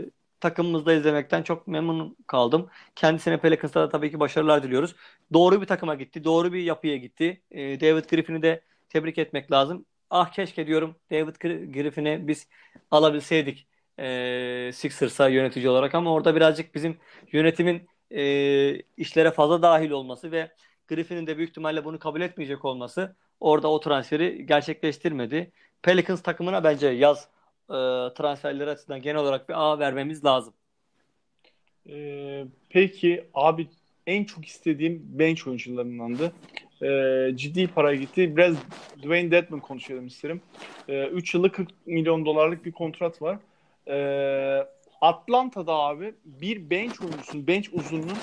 [0.06, 2.70] e, takımımızda izlemekten çok memnun kaldım.
[2.96, 4.96] Kendisine Pelicans'ta da tabii ki başarılar diliyoruz.
[5.34, 7.42] Doğru bir takıma gitti, doğru bir yapıya gitti.
[7.52, 9.86] Ee, David Griffin'i de tebrik etmek lazım.
[10.10, 11.36] Ah keşke diyorum David
[11.74, 12.48] Griffin'i biz
[12.92, 13.68] alabilseydik
[14.00, 16.98] e, Sixers'a yönetici olarak ama orada birazcık bizim
[17.32, 20.52] yönetimin e, işlere fazla dahil olması ve
[20.88, 25.52] Griffin'in de büyük ihtimalle bunu kabul etmeyecek olması orada o transferi gerçekleştirmedi.
[25.82, 27.28] Pelicans takımına bence yaz
[27.70, 27.78] e,
[28.14, 30.54] transferleri açısından genel olarak bir A vermemiz lazım.
[31.90, 33.68] Ee, peki abi
[34.08, 36.34] en çok istediğim bench oyuncularındandı.
[36.84, 38.38] Ee, ciddi para gitti.
[38.38, 38.56] Biraz
[38.98, 40.42] Dwayne Dedman konuşalım isterim.
[40.90, 43.38] Ee, 3 yıllık 40 milyon dolarlık bir kontrat var.
[43.88, 44.68] Ee,
[45.02, 48.18] Atlanta'da abi bir bench oyuncusunun, bench uzunluğun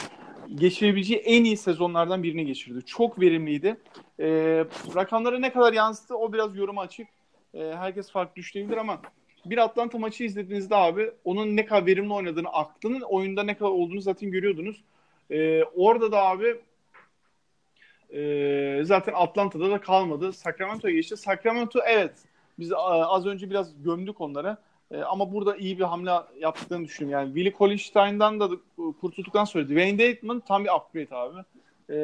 [0.54, 2.84] geçirebileceği en iyi sezonlardan birini geçirdi.
[2.86, 3.76] Çok verimliydi.
[4.20, 4.64] Ee,
[4.94, 7.08] rakamlara ne kadar yansıttı o biraz yoruma açık.
[7.54, 9.00] Ee, herkes farklı düşünebilir ama
[9.44, 14.00] bir Atlanta maçı izlediğinizde abi onun ne kadar verimli oynadığını, aklının oyunda ne kadar olduğunu
[14.00, 14.84] zaten görüyordunuz.
[15.30, 16.56] Ee, orada da abi
[18.14, 20.32] e, zaten Atlanta'da da kalmadı.
[20.32, 21.16] Sacramento'ya geçti.
[21.16, 22.14] Sacramento evet
[22.58, 24.56] biz az önce biraz gömdük onları.
[24.94, 27.20] E, ama burada iyi bir hamle yaptıklarını düşünüyorum.
[27.20, 28.48] Yani Willie Collinstein'dan da
[29.00, 31.38] kurtulduktan sonra Dwayne Dedman tam bir upgrade abi.
[31.90, 31.96] E,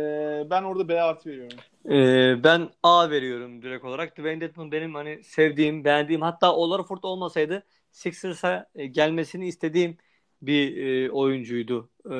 [0.50, 1.58] ben orada B artı veriyorum.
[1.88, 4.12] Ee, ben A veriyorum direkt olarak.
[4.18, 7.62] Dwayne Dedman benim hani sevdiğim, beğendiğim hatta Olafort olmasaydı
[7.92, 9.96] Sixers'a e, gelmesini istediğim
[10.42, 11.90] bir e, oyuncuydu.
[12.10, 12.16] E,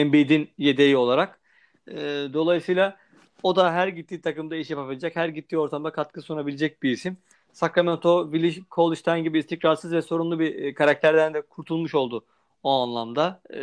[0.00, 1.40] Embiid'in yedeği olarak.
[1.88, 1.94] E,
[2.32, 2.96] dolayısıyla
[3.42, 7.16] o da her gittiği takımda iş yapabilecek, her gittiği ortamda katkı sunabilecek bir isim.
[7.56, 8.32] Sacramento,
[8.76, 12.24] Cauley gibi istikrarsız ve sorunlu bir e, karakterden de kurtulmuş oldu
[12.62, 13.40] o anlamda.
[13.50, 13.58] E,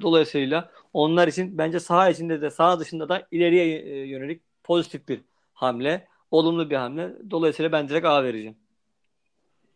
[0.00, 5.20] dolayısıyla onlar için bence saha içinde de saha dışında da ileriye e, yönelik pozitif bir
[5.54, 7.12] hamle, olumlu bir hamle.
[7.30, 8.56] Dolayısıyla ben direkt A vereceğim.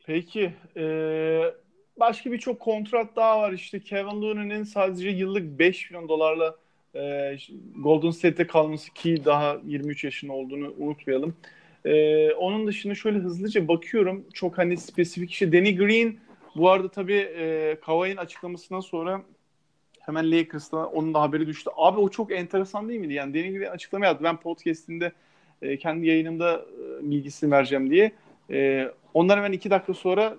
[0.06, 0.54] Peki.
[0.76, 0.84] E,
[1.96, 3.52] başka birçok kontrat daha var.
[3.52, 6.56] İşte Kevin Looney'nin sadece yıllık 5 milyon dolarla
[6.94, 7.36] e,
[7.76, 11.34] Golden State'te kalması ki daha 23 yaşında olduğunu unutmayalım.
[11.84, 14.24] Ee, onun dışında şöyle hızlıca bakıyorum.
[14.34, 16.16] Çok hani spesifik işte Danny Green
[16.56, 19.22] bu arada tabii e, Kawhi'nin açıklamasından sonra
[20.00, 21.70] hemen Lakers'ta onun da haberi düştü.
[21.76, 23.12] Abi o çok enteresan değil miydi?
[23.12, 24.24] Yani Danny Green açıklama yaptı.
[24.24, 25.12] Ben podcast'inde
[25.62, 26.54] e, kendi yayınımda
[27.00, 28.12] e, bilgisini vereceğim diye.
[28.50, 30.36] E, ondan hemen iki dakika sonra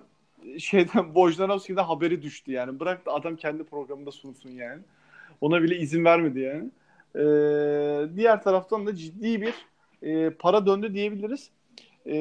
[0.58, 2.80] şeyden Bojdanovski'den haberi düştü yani.
[2.80, 4.82] Bırak da adam kendi programında sunsun yani.
[5.40, 6.70] Ona bile izin vermedi yani.
[7.16, 9.54] E, diğer taraftan da ciddi bir
[10.04, 11.50] e, para döndü diyebiliriz.
[12.06, 12.14] E,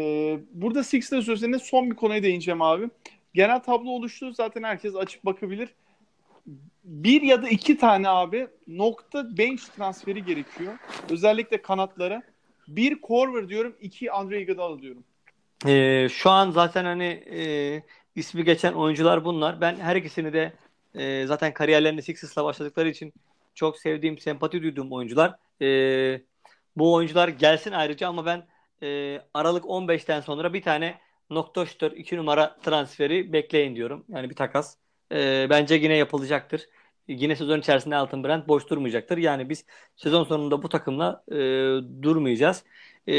[0.53, 2.89] burada Sixers üzerine son bir konuya değineceğim abi.
[3.34, 5.69] Genel tablo oluştu zaten herkes açıp bakabilir.
[6.84, 10.73] Bir ya da iki tane abi nokta bench transferi gerekiyor.
[11.09, 12.23] Özellikle kanatlara.
[12.67, 15.03] Bir Corver diyorum, iki Andre Iguodala diyorum.
[15.67, 17.81] Ee, şu an zaten hani e,
[18.15, 19.61] ismi geçen oyuncular bunlar.
[19.61, 20.53] Ben her ikisini de
[20.95, 23.13] e, zaten kariyerlerini Sixers'la başladıkları için
[23.55, 25.36] çok sevdiğim, sempati duyduğum oyuncular.
[25.61, 25.67] E,
[26.76, 28.47] bu oyuncular gelsin ayrıca ama ben
[28.84, 30.99] e, Aralık 15'ten sonra bir tane
[31.30, 34.05] Nokta Şütör 2 numara transferi bekleyin diyorum.
[34.09, 34.76] Yani bir takas.
[35.11, 36.69] E, bence yine yapılacaktır.
[37.07, 39.17] Yine sezon içerisinde Altın Brand boş durmayacaktır.
[39.17, 39.65] Yani biz
[39.95, 41.36] sezon sonunda bu takımla e,
[42.03, 42.63] durmayacağız.
[43.07, 43.13] E,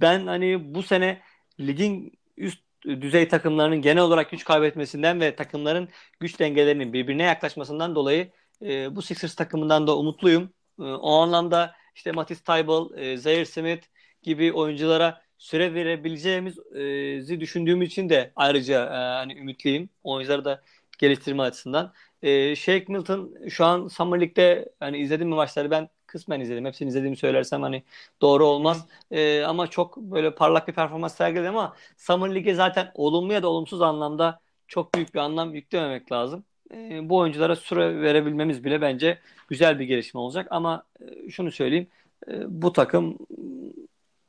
[0.00, 1.20] ben hani bu sene
[1.60, 5.88] ligin üst düzey takımlarının genel olarak güç kaybetmesinden ve takımların
[6.20, 8.30] güç dengelerinin birbirine yaklaşmasından dolayı
[8.62, 10.50] e, bu Sixers takımından da umutluyum.
[10.80, 13.86] E, o anlamda işte Matisse Tybal, e, Zaire Smith
[14.22, 19.90] gibi oyunculara süre verebileceğimizi düşündüğüm için de ayrıca e, hani ümitliyim.
[20.04, 20.62] Oyuncuları da
[20.98, 21.92] geliştirme açısından.
[22.22, 26.64] E, Shake Milton şu an Summer League'de hani izledim mi maçları ben kısmen izledim.
[26.64, 27.82] Hepsini izlediğimi söylersem hani
[28.22, 28.86] doğru olmaz.
[29.10, 33.48] E, ama çok böyle parlak bir performans sergiledi ama Summer League'e zaten olumlu ya da
[33.48, 36.44] olumsuz anlamda çok büyük bir anlam yüklememek lazım.
[36.74, 40.46] E, bu oyunculara süre verebilmemiz bile bence güzel bir gelişme olacak.
[40.50, 41.86] Ama e, şunu söyleyeyim.
[42.28, 43.18] E, bu takım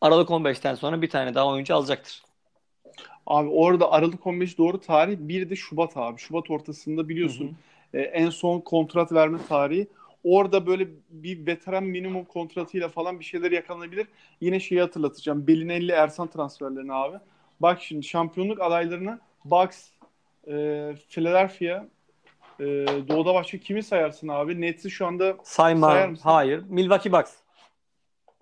[0.01, 2.23] Aralık 15'ten sonra bir tane daha oyuncu alacaktır.
[3.27, 5.17] Abi orada Aralık 15 doğru tarih.
[5.19, 6.19] Bir de Şubat abi.
[6.19, 7.45] Şubat ortasında biliyorsun
[7.91, 8.01] hı hı.
[8.01, 9.87] E, en son kontrat verme tarihi.
[10.23, 14.07] Orada böyle bir veteran minimum kontratıyla falan bir şeyler yakalanabilir.
[14.41, 15.47] Yine şeyi hatırlatacağım.
[15.47, 17.17] Belinelli Ersan transferlerini abi.
[17.59, 19.89] Bak şimdi şampiyonluk adaylarını Bucks,
[20.47, 20.51] e,
[21.09, 21.85] Philadelphia,
[22.59, 22.65] e,
[23.07, 24.61] Doğu'da başka kimi sayarsın abi?
[24.61, 25.91] Nets'i şu anda Sayma.
[25.91, 26.23] sayar mısın?
[26.23, 26.63] Hayır.
[26.69, 27.31] Milwaukee Bucks.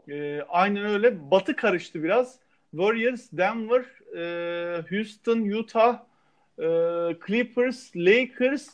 [0.07, 1.32] E, aynen öyle.
[1.32, 2.39] Batı karıştı biraz.
[2.72, 3.86] Warriors, Denver,
[4.18, 5.99] e, Houston, Utah,
[6.59, 6.68] e,
[7.28, 8.68] Clippers, Lakers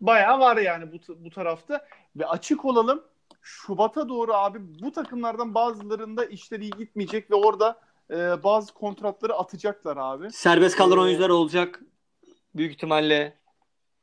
[0.00, 1.86] bayağı var yani bu, bu tarafta.
[2.16, 3.02] Ve açık olalım
[3.42, 9.96] Şubat'a doğru abi bu takımlardan bazılarında işleri iyi gitmeyecek ve orada e, bazı kontratları atacaklar
[9.96, 10.30] abi.
[10.30, 11.80] Serbest kalan ee, oyuncular olacak
[12.54, 13.38] büyük ihtimalle.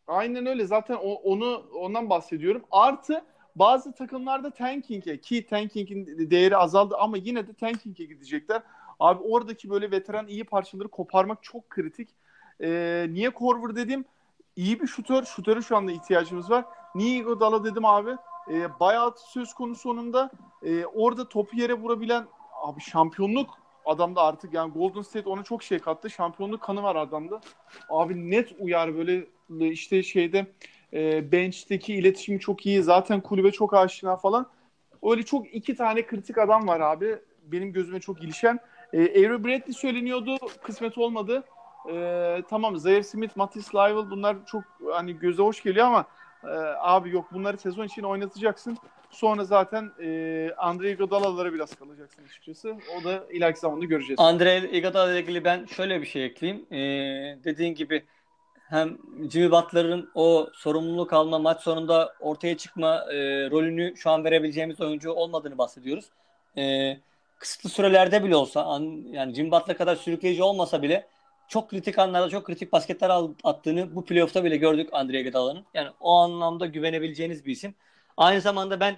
[0.08, 2.64] Aynen öyle zaten o, onu ondan bahsediyorum.
[2.72, 3.24] Artı
[3.56, 8.62] bazı takımlarda tanking'e ki tanking'in değeri azaldı ama yine de tanking'e gidecekler.
[9.00, 12.10] Abi oradaki böyle veteran iyi parçaları koparmak çok kritik.
[12.62, 14.06] Ee, niye Korver dedim?
[14.56, 15.24] İyi bir şutör.
[15.24, 16.66] Şutöre şu anda ihtiyacımız var.
[16.96, 18.12] Niye Iguodala dedim abi?
[18.52, 20.32] Ee, bayağı söz konusu sonunda.
[20.64, 22.26] Ee, orada topu yere vurabilen
[22.64, 23.50] abi şampiyonluk
[23.86, 26.10] adamda artık yani Golden State ona çok şey kattı.
[26.10, 27.42] Şampiyonluk kanı var adamda.
[27.90, 29.28] Abi net uyar böyle
[29.60, 30.46] işte şeyde
[30.94, 32.84] e, bench'teki iletişimi çok iyi.
[32.84, 34.50] Zaten kulübe çok aşina falan.
[35.04, 37.16] Öyle çok iki tane kritik adam var abi.
[37.44, 38.60] Benim gözüme çok ilişen.
[38.94, 40.38] E, Avery Bradley söyleniyordu.
[40.64, 41.44] Kısmet olmadı.
[41.92, 46.06] E, tamam Zaire Smith, Matisse Lyvel bunlar çok hani göze hoş geliyor ama
[46.44, 46.48] e,
[46.80, 48.78] abi yok bunları sezon için oynatacaksın.
[49.12, 52.76] Sonra zaten e, Andre Iguodala'lara biraz kalacaksın açıkçası.
[53.00, 54.20] O da ileriki zamanda göreceğiz.
[54.20, 56.66] Andre Iguodala ile ilgili ben şöyle bir şey ekleyeyim.
[56.72, 56.78] E,
[57.44, 58.04] dediğin gibi
[58.76, 58.98] hem
[59.32, 63.16] Jimmy Butler'ın o sorumluluk alma, maç sonunda ortaya çıkma e,
[63.52, 66.06] rolünü şu an verebileceğimiz oyuncu olmadığını bahsediyoruz.
[66.58, 66.98] E,
[67.40, 71.08] kısıtlı sürelerde bile olsa an, yani Jimmy Butler kadar sürükleyici olmasa bile
[71.48, 73.12] çok kritik anlarda çok kritik basketler
[73.44, 75.66] attığını bu playoff'ta bile gördük Andre Iguodala'nın.
[75.74, 77.76] Yani o anlamda güvenebileceğiniz bir isim.
[78.18, 78.96] Aynı zamanda ben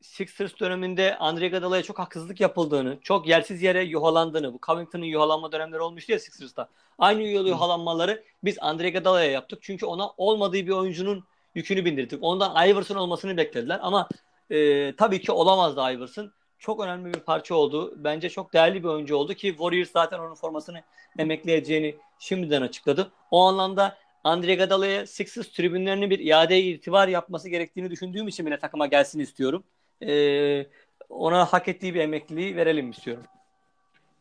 [0.00, 5.80] Sixers döneminde Andre Iguodala'ya çok haksızlık yapıldığını, çok yersiz yere yuhalandığını, bu Covington'ın yuhalanma dönemleri
[5.80, 6.68] olmuştu ya Sixers'ta.
[6.98, 9.58] Aynı yuhalanmaları biz Andre Iguodala'ya yaptık.
[9.62, 11.24] Çünkü ona olmadığı bir oyuncunun
[11.54, 12.18] yükünü bindirdik.
[12.22, 14.08] Ondan Iverson olmasını beklediler ama
[14.50, 16.32] e, tabii ki olamazdı Iverson.
[16.58, 17.94] Çok önemli bir parça oldu.
[17.96, 20.82] Bence çok değerli bir oyuncu oldu ki Warriors zaten onun formasını
[21.18, 23.10] emekleyeceğini şimdiden açıkladı.
[23.30, 28.86] O anlamda Andre Iguodala'ya Sixers tribünlerini bir iade itibar yapması gerektiğini düşündüğüm için bile takıma
[28.86, 29.64] gelsin istiyorum.
[30.06, 30.66] Ee,
[31.08, 33.24] ona hak ettiği bir emekliliği verelim istiyorum.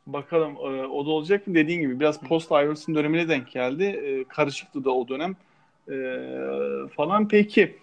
[0.07, 1.55] Bakalım e, o da olacak mı?
[1.55, 3.83] Dediğin gibi biraz post Iverson dönemine denk geldi.
[3.83, 5.35] E, karışıktı da o dönem
[5.91, 5.97] e,
[6.95, 7.27] falan.
[7.27, 7.77] Peki.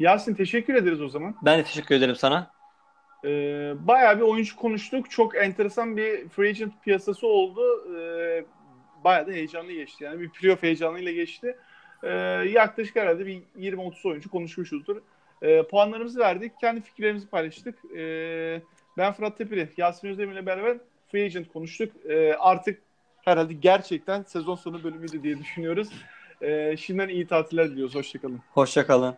[0.00, 1.34] Yasin teşekkür ederiz o zaman.
[1.42, 2.50] Ben de teşekkür ederim sana.
[3.86, 5.10] Bayağı bir oyuncu konuştuk.
[5.10, 7.62] Çok enteresan bir free agent piyasası oldu.
[9.04, 10.04] Bayağı da heyecanlı geçti.
[10.04, 11.56] Yani bir playoff heyecanıyla geçti.
[12.52, 14.96] Yaklaşık herhalde bir 20-30 oyuncu konuşmuşuzdur.
[15.70, 16.52] Puanlarımızı verdik.
[16.60, 17.78] Kendi fikirlerimizi paylaştık.
[18.96, 20.76] Ben Fırat Tepeli, Yasin Özdemir ile beraber
[21.12, 21.92] Free Agent konuştuk.
[22.08, 22.82] E, artık
[23.24, 25.88] herhalde gerçekten sezon sonu bölümüydü diye düşünüyoruz.
[26.40, 27.94] E, şimdiden iyi tatiller diliyoruz.
[27.94, 28.40] Hoşçakalın.
[28.52, 29.16] Hoşçakalın.